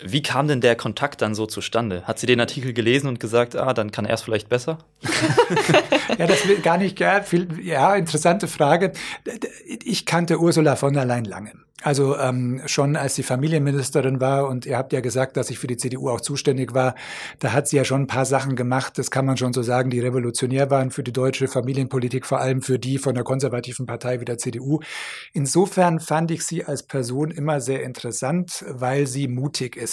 Wie 0.03 0.23
kam 0.23 0.49
denn 0.49 0.61
der 0.61 0.77
Kontakt 0.77 1.23
dann 1.23 1.35
so 1.35 1.47
zustande? 1.47 2.05
Hat 2.05 2.19
sie 2.19 2.27
den 2.27 2.41
Artikel 2.41 2.73
gelesen 2.73 3.09
und 3.09 3.21
gesagt, 3.21 3.57
ah, 3.57 3.75
dann 3.75 3.91
kann 3.91 4.05
er 4.05 4.15
es 4.15 4.23
vielleicht 4.23 4.49
besser? 4.49 4.79
ja, 6.19 6.27
das 6.27 6.47
will 6.47 6.61
gar 6.61 6.79
nicht, 6.79 7.01
ja, 7.01 7.23
viel, 7.23 7.49
ja, 7.63 7.95
interessante 7.95 8.49
Frage. 8.49 8.93
Ich 9.85 10.07
kannte 10.07 10.39
Ursula 10.39 10.77
von 10.77 10.95
der 10.95 11.05
Leyen 11.05 11.25
lange. 11.25 11.53
Also 11.83 12.19
ähm, 12.19 12.61
schon 12.67 12.97
als 12.97 13.15
sie 13.15 13.23
Familienministerin 13.23 14.21
war 14.21 14.49
und 14.49 14.67
ihr 14.67 14.77
habt 14.77 14.93
ja 14.93 15.01
gesagt, 15.01 15.37
dass 15.37 15.49
ich 15.49 15.61
für 15.61 15.69
die 15.69 15.77
CDU 15.77 16.11
auch 16.11 16.21
zuständig 16.21 16.75
war, 16.75 16.97
da 17.39 17.53
hat 17.53 17.69
sie 17.69 17.77
ja 17.77 17.85
schon 17.85 18.03
ein 18.03 18.07
paar 18.09 18.25
Sachen 18.25 18.57
gemacht, 18.57 18.99
das 18.99 19.13
kann 19.13 19.25
man 19.25 19.37
schon 19.37 19.53
so 19.53 19.63
sagen, 19.63 19.89
die 19.89 20.01
revolutionär 20.01 20.73
waren 20.73 20.91
für 20.91 21.05
die 21.05 21.13
deutsche 21.13 21.47
Familienpolitik, 21.47 22.27
vor 22.27 22.41
allem 22.41 22.63
für 22.63 22.81
die 22.81 22.99
von 22.99 23.15
der 23.15 23.23
konservativen 23.23 23.87
Partei 23.87 24.21
wie 24.21 24.25
der 24.25 24.39
CDU. 24.39 24.81
Insofern 25.33 26.01
fand 26.01 26.33
ich 26.33 26.45
sie 26.45 26.65
als 26.65 26.83
Person 26.83 27.31
immer 27.31 27.61
sehr 27.61 27.85
interessant, 27.85 28.65
weil 28.69 29.07
sie 29.07 29.29
mutig 29.29 29.77
ist. 29.77 29.88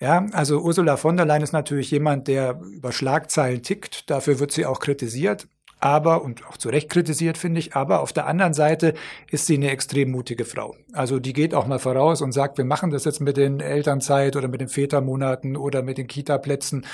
Ja, 0.00 0.26
also 0.32 0.60
Ursula 0.60 0.96
von 0.96 1.16
der 1.16 1.26
Leyen 1.26 1.42
ist 1.42 1.52
natürlich 1.52 1.90
jemand, 1.90 2.28
der 2.28 2.60
über 2.60 2.92
Schlagzeilen 2.92 3.62
tickt. 3.62 4.10
Dafür 4.10 4.38
wird 4.38 4.52
sie 4.52 4.66
auch 4.66 4.80
kritisiert 4.80 5.46
aber, 5.84 6.22
und 6.22 6.46
auch 6.46 6.56
zu 6.56 6.70
Recht 6.70 6.88
kritisiert, 6.88 7.36
finde 7.36 7.60
ich, 7.60 7.76
aber 7.76 8.00
auf 8.00 8.14
der 8.14 8.26
anderen 8.26 8.54
Seite 8.54 8.94
ist 9.30 9.44
sie 9.44 9.56
eine 9.56 9.70
extrem 9.70 10.10
mutige 10.10 10.46
Frau. 10.46 10.74
Also 10.94 11.18
die 11.18 11.34
geht 11.34 11.52
auch 11.52 11.66
mal 11.66 11.78
voraus 11.78 12.22
und 12.22 12.32
sagt, 12.32 12.56
wir 12.56 12.64
machen 12.64 12.90
das 12.90 13.04
jetzt 13.04 13.20
mit 13.20 13.36
den 13.36 13.60
Elternzeit 13.60 14.34
oder 14.34 14.48
mit 14.48 14.62
den 14.62 14.68
Vätermonaten 14.68 15.58
oder 15.58 15.82
mit 15.82 15.98
den 15.98 16.06
Kita-Plätzen 16.06 16.86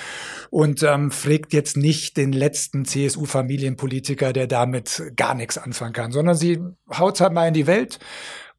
und 0.51 0.83
ähm, 0.83 1.13
fragt 1.13 1.53
jetzt 1.53 1.77
nicht 1.77 2.17
den 2.17 2.33
letzten 2.33 2.85
CSU-Familienpolitiker, 2.85 4.33
der 4.33 4.49
damit 4.49 5.13
gar 5.15 5.37
nichts 5.37 5.57
anfangen 5.57 5.93
kann, 5.93 6.11
sondern 6.11 6.35
sie 6.35 6.61
haut 6.93 7.21
halt 7.21 7.33
mal 7.33 7.47
in 7.47 7.55
die 7.55 7.69
Welt 7.69 8.01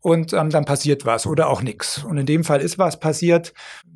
und 0.02 0.34
ähm, 0.34 0.50
dann 0.50 0.66
passiert 0.66 1.06
was 1.06 1.28
oder 1.28 1.50
auch 1.50 1.62
nichts. 1.62 2.04
Und 2.04 2.18
in 2.18 2.26
dem 2.26 2.44
Fall 2.44 2.60
ist 2.60 2.80
was 2.80 3.00
passiert, 3.00 3.54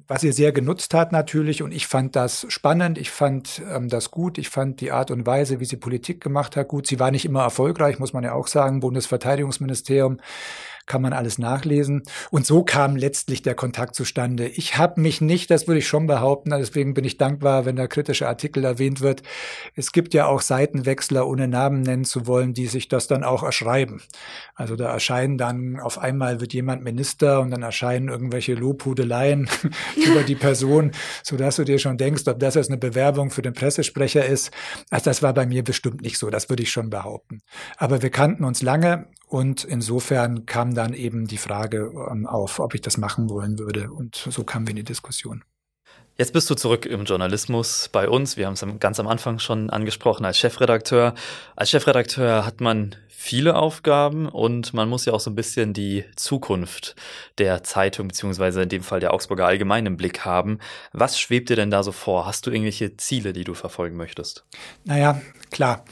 was 0.07 0.23
ihr 0.23 0.33
sehr 0.33 0.51
genutzt 0.51 0.93
hat 0.93 1.11
natürlich. 1.11 1.63
Und 1.63 1.71
ich 1.71 1.87
fand 1.87 2.15
das 2.15 2.45
spannend, 2.49 2.97
ich 2.97 3.09
fand 3.09 3.61
ähm, 3.73 3.89
das 3.89 4.11
gut, 4.11 4.37
ich 4.37 4.49
fand 4.49 4.81
die 4.81 4.91
Art 4.91 5.09
und 5.09 5.25
Weise, 5.25 5.59
wie 5.59 5.65
sie 5.65 5.77
Politik 5.77 6.21
gemacht 6.21 6.55
hat, 6.55 6.67
gut. 6.67 6.85
Sie 6.85 6.99
war 6.99 7.09
nicht 7.09 7.25
immer 7.25 7.41
erfolgreich, 7.41 7.97
muss 7.97 8.13
man 8.13 8.23
ja 8.23 8.33
auch 8.33 8.47
sagen. 8.47 8.81
Bundesverteidigungsministerium 8.81 10.19
kann 10.85 11.01
man 11.01 11.13
alles 11.13 11.37
nachlesen. 11.37 12.03
Und 12.31 12.45
so 12.45 12.63
kam 12.63 12.95
letztlich 12.95 13.41
der 13.41 13.55
Kontakt 13.55 13.95
zustande. 13.95 14.47
Ich 14.47 14.77
habe 14.77 15.01
mich 15.01 15.21
nicht, 15.21 15.49
das 15.49 15.67
würde 15.67 15.79
ich 15.79 15.87
schon 15.87 16.07
behaupten, 16.07 16.51
deswegen 16.51 16.93
bin 16.93 17.05
ich 17.05 17.17
dankbar, 17.17 17.65
wenn 17.65 17.75
der 17.75 17.87
kritische 17.87 18.27
Artikel 18.27 18.63
erwähnt 18.63 19.01
wird. 19.01 19.23
Es 19.75 19.91
gibt 19.91 20.13
ja 20.13 20.27
auch 20.27 20.41
Seitenwechsler, 20.41 21.27
ohne 21.27 21.47
Namen 21.47 21.81
nennen 21.81 22.05
zu 22.05 22.27
wollen, 22.27 22.53
die 22.53 22.67
sich 22.67 22.87
das 22.87 23.07
dann 23.07 23.23
auch 23.23 23.43
erschreiben. 23.43 24.01
Also 24.53 24.75
da 24.75 24.91
erscheinen 24.91 25.37
dann, 25.37 25.79
auf 25.79 25.97
einmal 25.97 26.39
wird 26.39 26.53
jemand 26.53 26.83
Minister 26.83 27.41
und 27.41 27.51
dann 27.51 27.63
erscheinen 27.63 28.09
irgendwelche 28.09 28.53
Lobhudeleien 28.53 29.49
über 29.95 30.23
die 30.23 30.35
Person, 30.35 30.91
sodass 31.23 31.55
du 31.55 31.63
dir 31.63 31.79
schon 31.79 31.97
denkst, 31.97 32.27
ob 32.27 32.39
das 32.39 32.55
jetzt 32.55 32.69
eine 32.69 32.77
Bewerbung 32.77 33.31
für 33.31 33.41
den 33.41 33.53
Pressesprecher 33.53 34.25
ist. 34.25 34.51
Also 34.89 35.05
das 35.05 35.23
war 35.23 35.33
bei 35.33 35.45
mir 35.45 35.63
bestimmt 35.63 36.01
nicht 36.01 36.17
so, 36.17 36.29
das 36.29 36.49
würde 36.49 36.63
ich 36.63 36.71
schon 36.71 36.89
behaupten. 36.89 37.39
Aber 37.77 38.01
wir 38.01 38.09
kannten 38.09 38.43
uns 38.43 38.61
lange 38.61 39.07
und 39.27 39.63
insofern 39.63 40.45
kam 40.45 40.75
dann 40.75 40.93
eben 40.93 41.27
die 41.27 41.37
Frage 41.37 41.91
ähm, 42.11 42.27
auf, 42.27 42.59
ob 42.59 42.75
ich 42.75 42.81
das 42.81 42.97
machen 42.97 43.29
wollen 43.29 43.57
würde. 43.57 43.91
Und 43.91 44.15
so 44.15 44.43
kamen 44.43 44.67
wir 44.67 44.71
in 44.71 44.77
die 44.77 44.83
Diskussion. 44.83 45.43
Jetzt 46.17 46.31
bist 46.31 46.49
du 46.49 46.55
zurück 46.55 46.85
im 46.85 47.03
Journalismus 47.03 47.89
bei 47.91 48.07
uns. 48.07 48.37
Wir 48.37 48.45
haben 48.45 48.53
es 48.53 48.65
ganz 48.79 49.01
am 49.01 49.07
Anfang 49.07 49.39
schon 49.39 49.69
angesprochen 49.69 50.23
als 50.25 50.37
Chefredakteur. 50.37 51.13
Als 51.57 51.71
Chefredakteur 51.71 52.45
hat 52.45 52.61
man 52.61 52.95
viele 53.09 53.57
Aufgaben 53.57 54.29
und 54.29 54.73
man 54.73 54.87
muss 54.87 55.03
ja 55.03 55.11
auch 55.11 55.19
so 55.19 55.29
ein 55.29 55.35
bisschen 55.35 55.73
die 55.73 56.05
Zukunft 56.15 56.95
der 57.37 57.63
Zeitung 57.63 58.07
beziehungsweise 58.07 58.61
in 58.61 58.69
dem 58.69 58.83
Fall 58.83 59.01
der 59.01 59.13
Augsburger 59.13 59.45
Allgemein 59.45 59.85
im 59.87 59.97
Blick 59.97 60.23
haben. 60.23 60.59
Was 60.93 61.19
schwebt 61.19 61.49
dir 61.49 61.57
denn 61.57 61.71
da 61.71 61.83
so 61.83 61.91
vor? 61.91 62.25
Hast 62.25 62.45
du 62.45 62.51
irgendwelche 62.51 62.95
Ziele, 62.95 63.33
die 63.33 63.43
du 63.43 63.53
verfolgen 63.53 63.97
möchtest? 63.97 64.45
Naja, 64.85 65.19
klar 65.51 65.83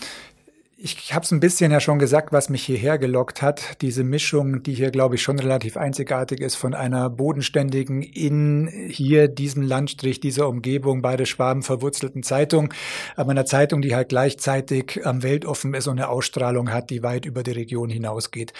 Ich 0.86 1.14
habe 1.14 1.24
es 1.24 1.32
ein 1.32 1.40
bisschen 1.40 1.72
ja 1.72 1.80
schon 1.80 1.98
gesagt, 1.98 2.34
was 2.34 2.50
mich 2.50 2.66
hierher 2.66 2.98
gelockt 2.98 3.42
hat. 3.42 3.82
Diese 3.82 4.04
Mischung, 4.04 4.64
die 4.64 4.74
hier, 4.74 4.92
glaube 4.92 5.16
ich, 5.16 5.22
schon 5.22 5.40
relativ 5.40 5.78
einzigartig 5.78 6.42
ist 6.42 6.56
von 6.56 6.74
einer 6.74 7.10
bodenständigen, 7.10 8.02
in 8.02 8.68
hier 8.90 9.30
diesem 9.30 9.64
Landstrich, 9.64 10.20
dieser 10.20 10.50
Umgebung, 10.50 11.02
beide 11.02 11.26
Schwaben 11.26 11.64
verwurzelten 11.64 12.22
Zeitung, 12.22 12.74
aber 13.16 13.32
einer 13.32 13.46
Zeitung, 13.46 13.82
die 13.82 13.96
halt 13.96 14.10
gleichzeitig 14.10 15.00
ähm, 15.06 15.24
weltoffen 15.24 15.74
ist 15.74 15.88
und 15.88 16.00
eine 16.00 16.10
Ausstrahlung 16.10 16.74
hat, 16.74 16.90
die 16.90 17.02
weit 17.02 17.24
über 17.26 17.44
die 17.44 17.52
Region 17.52 17.90
hinausgeht. 17.90 18.52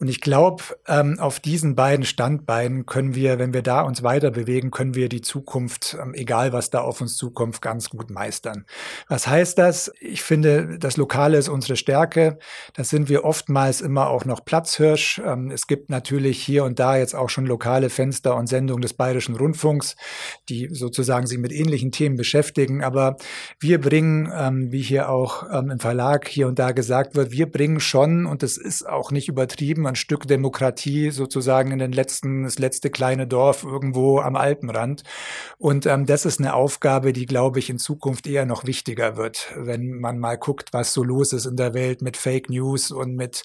Und 0.00 0.08
ich 0.08 0.20
glaube, 0.20 0.64
ähm, 0.88 1.20
auf 1.20 1.38
diesen 1.38 1.76
beiden 1.76 2.04
Standbeinen 2.04 2.86
können 2.86 3.14
wir, 3.14 3.38
wenn 3.38 3.54
wir 3.54 3.62
da 3.62 3.82
uns 3.82 4.02
weiter 4.02 4.32
bewegen, 4.32 4.72
können 4.72 4.96
wir 4.96 5.08
die 5.08 5.20
Zukunft, 5.20 5.96
ähm, 6.02 6.12
egal 6.14 6.52
was 6.52 6.70
da 6.70 6.80
auf 6.80 7.00
uns 7.00 7.16
zukommt, 7.16 7.62
ganz 7.62 7.88
gut 7.88 8.10
meistern. 8.10 8.66
Was 9.06 9.28
heißt 9.28 9.56
das? 9.58 9.92
Ich 10.00 10.24
finde, 10.24 10.76
das 10.80 10.96
Lokale 10.96 11.38
ist 11.38 11.48
uns 11.48 11.67
unsere 11.68 11.76
Stärke. 11.76 12.38
Da 12.72 12.82
sind 12.82 13.10
wir 13.10 13.24
oftmals 13.24 13.82
immer 13.82 14.08
auch 14.08 14.24
noch 14.24 14.42
Platzhirsch. 14.44 15.20
Ähm, 15.24 15.50
es 15.50 15.66
gibt 15.66 15.90
natürlich 15.90 16.42
hier 16.42 16.64
und 16.64 16.78
da 16.78 16.96
jetzt 16.96 17.14
auch 17.14 17.28
schon 17.28 17.44
lokale 17.44 17.90
Fenster 17.90 18.36
und 18.36 18.46
Sendungen 18.46 18.80
des 18.80 18.94
Bayerischen 18.94 19.36
Rundfunks, 19.36 19.94
die 20.48 20.68
sozusagen 20.72 21.26
sich 21.26 21.38
mit 21.38 21.52
ähnlichen 21.52 21.92
Themen 21.92 22.16
beschäftigen. 22.16 22.82
Aber 22.82 23.18
wir 23.60 23.80
bringen, 23.80 24.32
ähm, 24.34 24.72
wie 24.72 24.80
hier 24.80 25.10
auch 25.10 25.44
ähm, 25.52 25.70
im 25.70 25.78
Verlag 25.78 26.26
hier 26.26 26.48
und 26.48 26.58
da 26.58 26.72
gesagt 26.72 27.14
wird, 27.14 27.32
wir 27.32 27.50
bringen 27.50 27.80
schon, 27.80 28.24
und 28.24 28.42
das 28.42 28.56
ist 28.56 28.88
auch 28.88 29.10
nicht 29.10 29.28
übertrieben, 29.28 29.86
ein 29.86 29.96
Stück 29.96 30.26
Demokratie 30.26 31.10
sozusagen 31.10 31.70
in 31.70 31.78
den 31.78 31.92
letzten, 31.92 32.44
das 32.44 32.58
letzte 32.58 32.88
kleine 32.88 33.26
Dorf 33.26 33.62
irgendwo 33.62 34.20
am 34.20 34.36
Alpenrand. 34.36 35.02
Und 35.58 35.84
das 35.84 36.24
ist 36.24 36.40
eine 36.40 36.54
Aufgabe, 36.54 37.12
die, 37.12 37.26
glaube 37.26 37.58
ich, 37.58 37.68
in 37.68 37.78
Zukunft 37.78 38.26
eher 38.26 38.46
noch 38.46 38.64
wichtiger 38.64 39.16
wird, 39.16 39.52
wenn 39.56 39.98
man 39.98 40.18
mal 40.18 40.38
guckt, 40.38 40.72
was 40.72 40.92
so 40.92 41.02
los 41.02 41.32
ist 41.32 41.46
in 41.46 41.56
der 41.58 41.74
Welt 41.74 42.02
mit 42.02 42.16
Fake 42.16 42.48
News 42.48 42.90
und 42.90 43.14
mit 43.14 43.44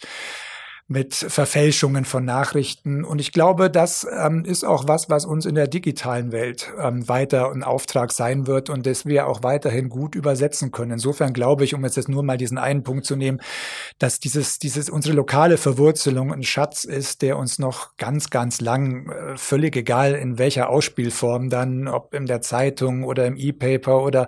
mit 0.88 1.16
Verfälschungen 1.16 2.04
von 2.04 2.26
Nachrichten. 2.26 3.06
Und 3.06 3.20
ich 3.20 3.32
glaube, 3.32 3.70
das 3.70 4.06
ähm, 4.20 4.44
ist 4.44 4.66
auch 4.66 4.88
was, 4.88 5.10
was 5.10 5.26
uns 5.26 5.46
in 5.46 5.56
der 5.56 5.68
digitalen 5.68 6.32
Welt 6.32 6.72
ähm, 6.78 7.08
weiter 7.08 7.52
ein 7.52 7.64
Auftrag 7.64 8.12
sein 8.12 8.48
wird 8.48 8.70
und 8.70 8.86
das 8.86 9.06
wir 9.06 9.28
auch 9.28 9.44
weiterhin 9.44 9.88
gut 9.88 10.14
übersetzen 10.14 10.72
können. 10.72 10.92
Insofern 10.92 11.34
glaube 11.34 11.64
ich, 11.64 11.74
um 11.74 11.84
jetzt, 11.84 11.96
jetzt 11.96 12.10
nur 12.10 12.22
mal 12.22 12.38
diesen 12.38 12.58
einen 12.58 12.84
Punkt 12.84 13.06
zu 13.06 13.16
nehmen, 13.16 13.40
dass 13.98 14.20
dieses, 14.20 14.60
dieses, 14.60 14.90
unsere 14.90 15.16
lokale 15.16 15.58
Verwurzelung 15.58 16.34
ein 16.34 16.44
Schatz 16.44 16.84
ist, 16.84 17.22
der 17.22 17.38
uns 17.38 17.60
noch 17.60 17.96
ganz, 17.96 18.30
ganz 18.30 18.60
lang, 18.60 19.10
äh, 19.10 19.38
völlig 19.38 19.78
egal 19.78 20.14
in 20.14 20.38
welcher 20.38 20.70
Ausspielform 20.70 21.50
dann, 21.50 21.88
ob 21.88 22.14
in 22.14 22.26
der 22.26 22.42
Zeitung 22.42 23.06
oder 23.06 23.26
im 23.26 23.38
E-Paper 23.38 24.04
oder 24.04 24.28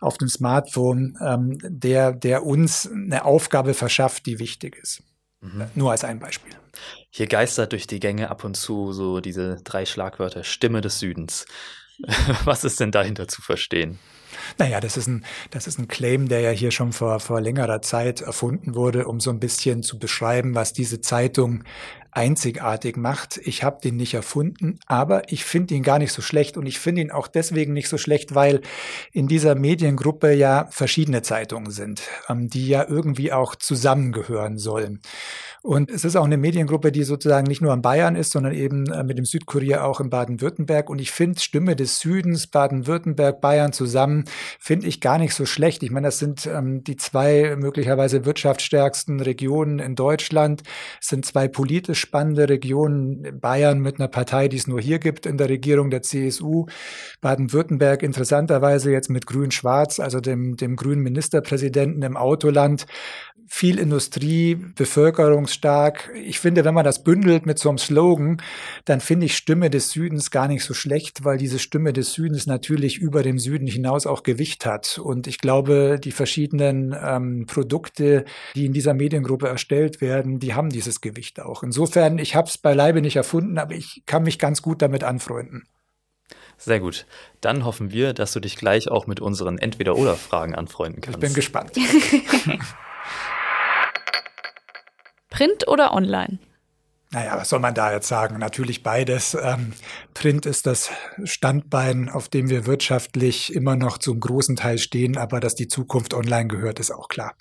auf 0.00 0.16
dem 0.16 0.28
Smartphone, 0.28 1.18
ähm, 1.24 1.58
der, 1.62 2.12
der 2.12 2.46
uns 2.46 2.88
eine 2.90 3.24
Aufgabe 3.24 3.74
verschafft, 3.74 4.26
die 4.26 4.38
wichtig 4.38 4.76
ist. 4.80 5.02
Mhm. 5.40 5.66
Nur 5.74 5.92
als 5.92 6.04
ein 6.04 6.18
Beispiel. 6.18 6.52
Hier 7.10 7.26
geistert 7.26 7.72
durch 7.72 7.86
die 7.86 8.00
Gänge 8.00 8.30
ab 8.30 8.44
und 8.44 8.56
zu 8.56 8.92
so 8.92 9.20
diese 9.20 9.60
drei 9.64 9.86
Schlagwörter 9.86 10.44
Stimme 10.44 10.80
des 10.80 10.98
Südens. 10.98 11.46
Was 12.44 12.64
ist 12.64 12.80
denn 12.80 12.92
dahinter 12.92 13.28
zu 13.28 13.42
verstehen? 13.42 13.98
Naja, 14.58 14.80
das 14.80 14.96
ist 14.96 15.08
ein, 15.08 15.24
das 15.50 15.66
ist 15.66 15.78
ein 15.78 15.88
Claim, 15.88 16.28
der 16.28 16.40
ja 16.40 16.50
hier 16.50 16.70
schon 16.70 16.92
vor, 16.92 17.18
vor 17.20 17.40
längerer 17.40 17.82
Zeit 17.82 18.20
erfunden 18.20 18.74
wurde, 18.74 19.06
um 19.06 19.20
so 19.20 19.30
ein 19.30 19.40
bisschen 19.40 19.82
zu 19.82 19.98
beschreiben, 19.98 20.54
was 20.54 20.72
diese 20.72 21.00
Zeitung 21.00 21.64
einzigartig 22.10 22.96
macht. 22.96 23.38
Ich 23.44 23.62
habe 23.62 23.78
den 23.82 23.96
nicht 23.96 24.14
erfunden, 24.14 24.78
aber 24.86 25.30
ich 25.32 25.44
finde 25.44 25.74
ihn 25.74 25.82
gar 25.82 25.98
nicht 25.98 26.12
so 26.12 26.22
schlecht 26.22 26.56
und 26.56 26.66
ich 26.66 26.78
finde 26.78 27.02
ihn 27.02 27.10
auch 27.10 27.28
deswegen 27.28 27.72
nicht 27.72 27.88
so 27.88 27.98
schlecht, 27.98 28.34
weil 28.34 28.60
in 29.12 29.28
dieser 29.28 29.54
Mediengruppe 29.54 30.32
ja 30.32 30.66
verschiedene 30.70 31.22
Zeitungen 31.22 31.70
sind, 31.70 32.02
ähm, 32.28 32.48
die 32.48 32.68
ja 32.68 32.86
irgendwie 32.88 33.32
auch 33.32 33.54
zusammengehören 33.54 34.58
sollen. 34.58 35.00
Und 35.62 35.90
es 35.90 36.04
ist 36.04 36.16
auch 36.16 36.24
eine 36.24 36.36
Mediengruppe, 36.36 36.92
die 36.92 37.02
sozusagen 37.02 37.46
nicht 37.46 37.60
nur 37.60 37.74
in 37.74 37.82
Bayern 37.82 38.14
ist, 38.14 38.32
sondern 38.32 38.54
eben 38.54 38.90
äh, 38.90 39.02
mit 39.02 39.18
dem 39.18 39.24
Südkurier 39.24 39.84
auch 39.84 40.00
in 40.00 40.08
Baden-Württemberg. 40.08 40.88
Und 40.88 41.00
ich 41.00 41.10
finde 41.10 41.40
Stimme 41.40 41.74
des 41.74 41.98
Südens, 41.98 42.46
Baden-Württemberg, 42.46 43.40
Bayern 43.40 43.72
zusammen, 43.72 44.24
finde 44.58 44.86
ich 44.86 45.00
gar 45.00 45.18
nicht 45.18 45.34
so 45.34 45.46
schlecht. 45.46 45.82
Ich 45.82 45.90
meine, 45.90 46.08
das 46.08 46.18
sind 46.18 46.46
ähm, 46.46 46.84
die 46.84 46.96
zwei 46.96 47.56
möglicherweise 47.56 48.24
wirtschaftsstärksten 48.24 49.20
Regionen 49.20 49.78
in 49.80 49.96
Deutschland, 49.96 50.62
es 51.00 51.08
sind 51.08 51.26
zwei 51.26 51.48
politisch 51.48 51.97
spannende 51.98 52.48
Regionen. 52.48 53.38
Bayern 53.40 53.80
mit 53.80 53.98
einer 53.98 54.08
Partei, 54.08 54.48
die 54.48 54.56
es 54.56 54.66
nur 54.66 54.80
hier 54.80 54.98
gibt 54.98 55.26
in 55.26 55.36
der 55.38 55.48
Regierung 55.48 55.90
der 55.90 56.02
CSU. 56.02 56.66
Baden-Württemberg 57.20 58.02
interessanterweise 58.02 58.90
jetzt 58.90 59.10
mit 59.10 59.26
Grün-Schwarz, 59.26 60.00
also 60.00 60.20
dem, 60.20 60.56
dem 60.56 60.76
grünen 60.76 61.02
Ministerpräsidenten 61.02 62.02
im 62.02 62.16
Autoland 62.16 62.86
viel 63.50 63.78
Industrie, 63.78 64.54
bevölkerungsstark. 64.54 66.10
Ich 66.14 66.38
finde, 66.38 66.66
wenn 66.66 66.74
man 66.74 66.84
das 66.84 67.02
bündelt 67.02 67.46
mit 67.46 67.58
so 67.58 67.70
einem 67.70 67.78
Slogan, 67.78 68.42
dann 68.84 69.00
finde 69.00 69.26
ich 69.26 69.36
Stimme 69.36 69.70
des 69.70 69.90
Südens 69.90 70.30
gar 70.30 70.48
nicht 70.48 70.62
so 70.64 70.74
schlecht, 70.74 71.24
weil 71.24 71.38
diese 71.38 71.58
Stimme 71.58 71.94
des 71.94 72.12
Südens 72.12 72.46
natürlich 72.46 72.98
über 72.98 73.22
dem 73.22 73.38
Süden 73.38 73.66
hinaus 73.66 74.06
auch 74.06 74.22
Gewicht 74.22 74.66
hat. 74.66 75.00
Und 75.02 75.26
ich 75.26 75.38
glaube, 75.38 75.98
die 76.02 76.12
verschiedenen 76.12 76.94
ähm, 77.02 77.46
Produkte, 77.46 78.26
die 78.54 78.66
in 78.66 78.74
dieser 78.74 78.92
Mediengruppe 78.92 79.48
erstellt 79.48 80.02
werden, 80.02 80.38
die 80.38 80.52
haben 80.52 80.68
dieses 80.68 81.00
Gewicht 81.00 81.40
auch. 81.40 81.62
Insofern, 81.62 81.87
ich 81.96 82.34
habe 82.34 82.48
es 82.48 82.58
beileibe 82.58 83.00
nicht 83.00 83.16
erfunden, 83.16 83.58
aber 83.58 83.74
ich 83.74 84.02
kann 84.06 84.22
mich 84.22 84.38
ganz 84.38 84.62
gut 84.62 84.82
damit 84.82 85.04
anfreunden. 85.04 85.68
Sehr 86.56 86.80
gut. 86.80 87.06
Dann 87.40 87.64
hoffen 87.64 87.92
wir, 87.92 88.12
dass 88.12 88.32
du 88.32 88.40
dich 88.40 88.56
gleich 88.56 88.88
auch 88.88 89.06
mit 89.06 89.20
unseren 89.20 89.58
Entweder-Oder-Fragen 89.58 90.56
anfreunden 90.56 91.00
kannst. 91.00 91.18
Ich 91.18 91.20
bin 91.20 91.34
gespannt. 91.34 91.72
Print 95.30 95.68
oder 95.68 95.94
online? 95.94 96.38
Naja, 97.10 97.36
was 97.36 97.48
soll 97.48 97.60
man 97.60 97.74
da 97.74 97.92
jetzt 97.92 98.08
sagen? 98.08 98.38
Natürlich 98.38 98.82
beides. 98.82 99.34
Ähm, 99.34 99.72
Print 100.12 100.44
ist 100.44 100.66
das 100.66 100.90
Standbein, 101.24 102.10
auf 102.10 102.28
dem 102.28 102.50
wir 102.50 102.66
wirtschaftlich 102.66 103.54
immer 103.54 103.76
noch 103.76 103.98
zum 103.98 104.20
großen 104.20 104.56
Teil 104.56 104.78
stehen, 104.78 105.16
aber 105.16 105.40
dass 105.40 105.54
die 105.54 105.68
Zukunft 105.68 106.12
online 106.12 106.48
gehört, 106.48 106.80
ist 106.80 106.90
auch 106.90 107.08
klar. 107.08 107.34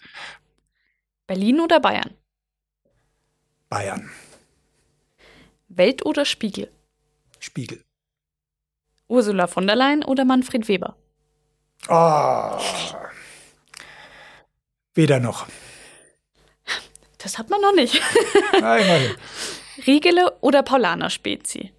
Berlin 1.25 1.59
oder 1.59 1.81
Bayern? 1.81 2.11
Bayern. 3.67 4.09
Welt 5.69 6.05
oder 6.05 6.25
Spiegel? 6.25 6.71
Spiegel. 7.39 7.83
Ursula 9.07 9.47
von 9.47 9.67
der 9.67 9.75
Leyen 9.75 10.03
oder 10.03 10.25
Manfred 10.25 10.67
Weber? 10.67 10.95
Oh. 11.89 12.59
Weder 14.93 15.19
noch. 15.19 15.47
Das 17.19 17.37
hat 17.37 17.49
man 17.49 17.61
noch 17.61 17.73
nicht. 17.73 18.01
Nein, 18.61 19.15
Riegele 19.85 20.33
oder 20.41 20.63
Paulaner 20.63 21.09
Spezi? 21.09 21.71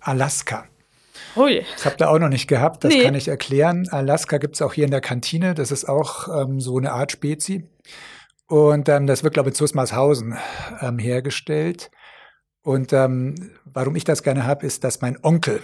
Alaska. 0.00 0.66
Hui. 1.34 1.64
Das 1.74 1.86
habt 1.86 2.00
ihr 2.00 2.10
auch 2.10 2.18
noch 2.18 2.28
nicht 2.28 2.48
gehabt, 2.48 2.84
das 2.84 2.92
nee. 2.92 3.02
kann 3.02 3.14
ich 3.14 3.28
erklären. 3.28 3.88
Alaska 3.90 4.38
gibt 4.38 4.56
es 4.56 4.62
auch 4.62 4.72
hier 4.72 4.84
in 4.84 4.90
der 4.90 5.00
Kantine, 5.00 5.54
das 5.54 5.70
ist 5.70 5.88
auch 5.88 6.28
ähm, 6.28 6.60
so 6.60 6.78
eine 6.78 6.92
Art 6.92 7.12
Spezi. 7.12 7.68
Und 8.48 8.88
ähm, 8.88 9.06
das 9.06 9.22
wird, 9.22 9.34
glaube 9.34 9.50
ich, 9.50 9.54
in 9.54 9.56
Zusmarshausen 9.56 10.38
ähm, 10.80 10.98
hergestellt. 10.98 11.90
Und 12.68 12.92
ähm, 12.92 13.34
warum 13.64 13.96
ich 13.96 14.04
das 14.04 14.22
gerne 14.22 14.44
habe, 14.44 14.66
ist, 14.66 14.84
dass 14.84 15.00
mein 15.00 15.16
Onkel 15.24 15.62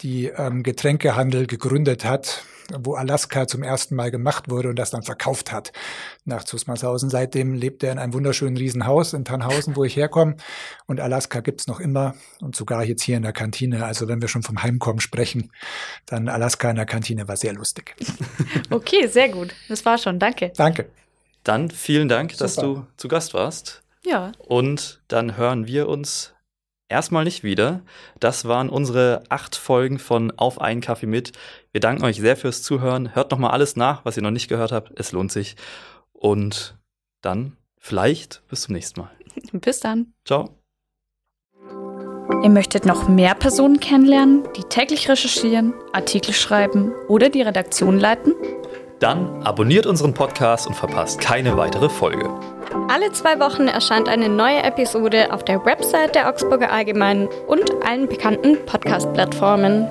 die 0.00 0.28
ähm, 0.28 0.62
Getränkehandel 0.62 1.46
gegründet 1.46 2.06
hat, 2.06 2.44
wo 2.78 2.94
Alaska 2.94 3.46
zum 3.46 3.62
ersten 3.62 3.94
Mal 3.94 4.10
gemacht 4.10 4.48
wurde 4.48 4.70
und 4.70 4.78
das 4.78 4.88
dann 4.88 5.02
verkauft 5.02 5.52
hat 5.52 5.74
nach 6.24 6.44
Zusmarshausen. 6.44 7.10
Seitdem 7.10 7.52
lebt 7.52 7.82
er 7.84 7.92
in 7.92 7.98
einem 7.98 8.14
wunderschönen 8.14 8.56
Riesenhaus 8.56 9.12
in 9.12 9.26
Tannhausen, 9.26 9.76
wo 9.76 9.84
ich 9.84 9.96
herkomme. 9.96 10.38
Und 10.86 10.98
Alaska 10.98 11.40
gibt's 11.40 11.66
noch 11.66 11.78
immer 11.78 12.14
und 12.40 12.56
sogar 12.56 12.82
jetzt 12.84 13.02
hier 13.02 13.18
in 13.18 13.22
der 13.22 13.34
Kantine. 13.34 13.84
Also 13.84 14.08
wenn 14.08 14.22
wir 14.22 14.28
schon 14.28 14.42
vom 14.42 14.62
Heimkommen 14.62 15.00
sprechen, 15.00 15.52
dann 16.06 16.26
Alaska 16.30 16.70
in 16.70 16.76
der 16.76 16.86
Kantine 16.86 17.28
war 17.28 17.36
sehr 17.36 17.52
lustig. 17.52 17.94
Okay, 18.70 19.08
sehr 19.08 19.28
gut. 19.28 19.54
Das 19.68 19.84
war 19.84 19.98
schon. 19.98 20.18
Danke. 20.18 20.52
Danke. 20.56 20.88
Dann 21.44 21.70
vielen 21.70 22.08
Dank, 22.08 22.32
Super. 22.32 22.44
dass 22.44 22.56
du 22.56 22.86
zu 22.96 23.08
Gast 23.08 23.34
warst. 23.34 23.82
Ja. 24.06 24.32
Und 24.38 25.02
dann 25.08 25.36
hören 25.36 25.66
wir 25.66 25.88
uns 25.88 26.32
erstmal 26.88 27.24
nicht 27.24 27.42
wieder. 27.42 27.80
Das 28.20 28.46
waren 28.46 28.68
unsere 28.68 29.22
acht 29.28 29.56
Folgen 29.56 29.98
von 29.98 30.32
Auf 30.36 30.60
einen 30.60 30.80
Kaffee 30.80 31.06
mit. 31.06 31.32
Wir 31.72 31.80
danken 31.80 32.04
euch 32.04 32.16
sehr 32.16 32.36
fürs 32.36 32.62
Zuhören. 32.62 33.14
Hört 33.14 33.30
nochmal 33.30 33.50
alles 33.50 33.76
nach, 33.76 34.04
was 34.04 34.16
ihr 34.16 34.22
noch 34.22 34.30
nicht 34.30 34.48
gehört 34.48 34.72
habt. 34.72 34.92
Es 34.98 35.12
lohnt 35.12 35.32
sich. 35.32 35.56
Und 36.12 36.76
dann 37.22 37.56
vielleicht 37.78 38.42
bis 38.48 38.62
zum 38.62 38.74
nächsten 38.74 39.00
Mal. 39.00 39.10
Bis 39.52 39.80
dann. 39.80 40.12
Ciao. 40.24 40.56
Ihr 42.42 42.50
möchtet 42.50 42.86
noch 42.86 43.08
mehr 43.08 43.34
Personen 43.34 43.80
kennenlernen, 43.80 44.44
die 44.56 44.62
täglich 44.62 45.08
recherchieren, 45.08 45.74
Artikel 45.92 46.34
schreiben 46.34 46.92
oder 47.08 47.28
die 47.28 47.42
Redaktion 47.42 47.98
leiten? 47.98 48.34
Dann 48.98 49.42
abonniert 49.42 49.86
unseren 49.86 50.14
Podcast 50.14 50.66
und 50.66 50.74
verpasst 50.74 51.20
keine 51.20 51.56
weitere 51.56 51.88
Folge. 51.88 52.55
Alle 52.88 53.12
zwei 53.12 53.38
Wochen 53.40 53.68
erscheint 53.68 54.08
eine 54.08 54.28
neue 54.28 54.62
Episode 54.62 55.32
auf 55.32 55.44
der 55.44 55.64
Website 55.64 56.14
der 56.14 56.28
Augsburger 56.28 56.70
Allgemeinen 56.72 57.28
und 57.46 57.70
allen 57.84 58.08
bekannten 58.08 58.64
Podcast-Plattformen. 58.64 59.88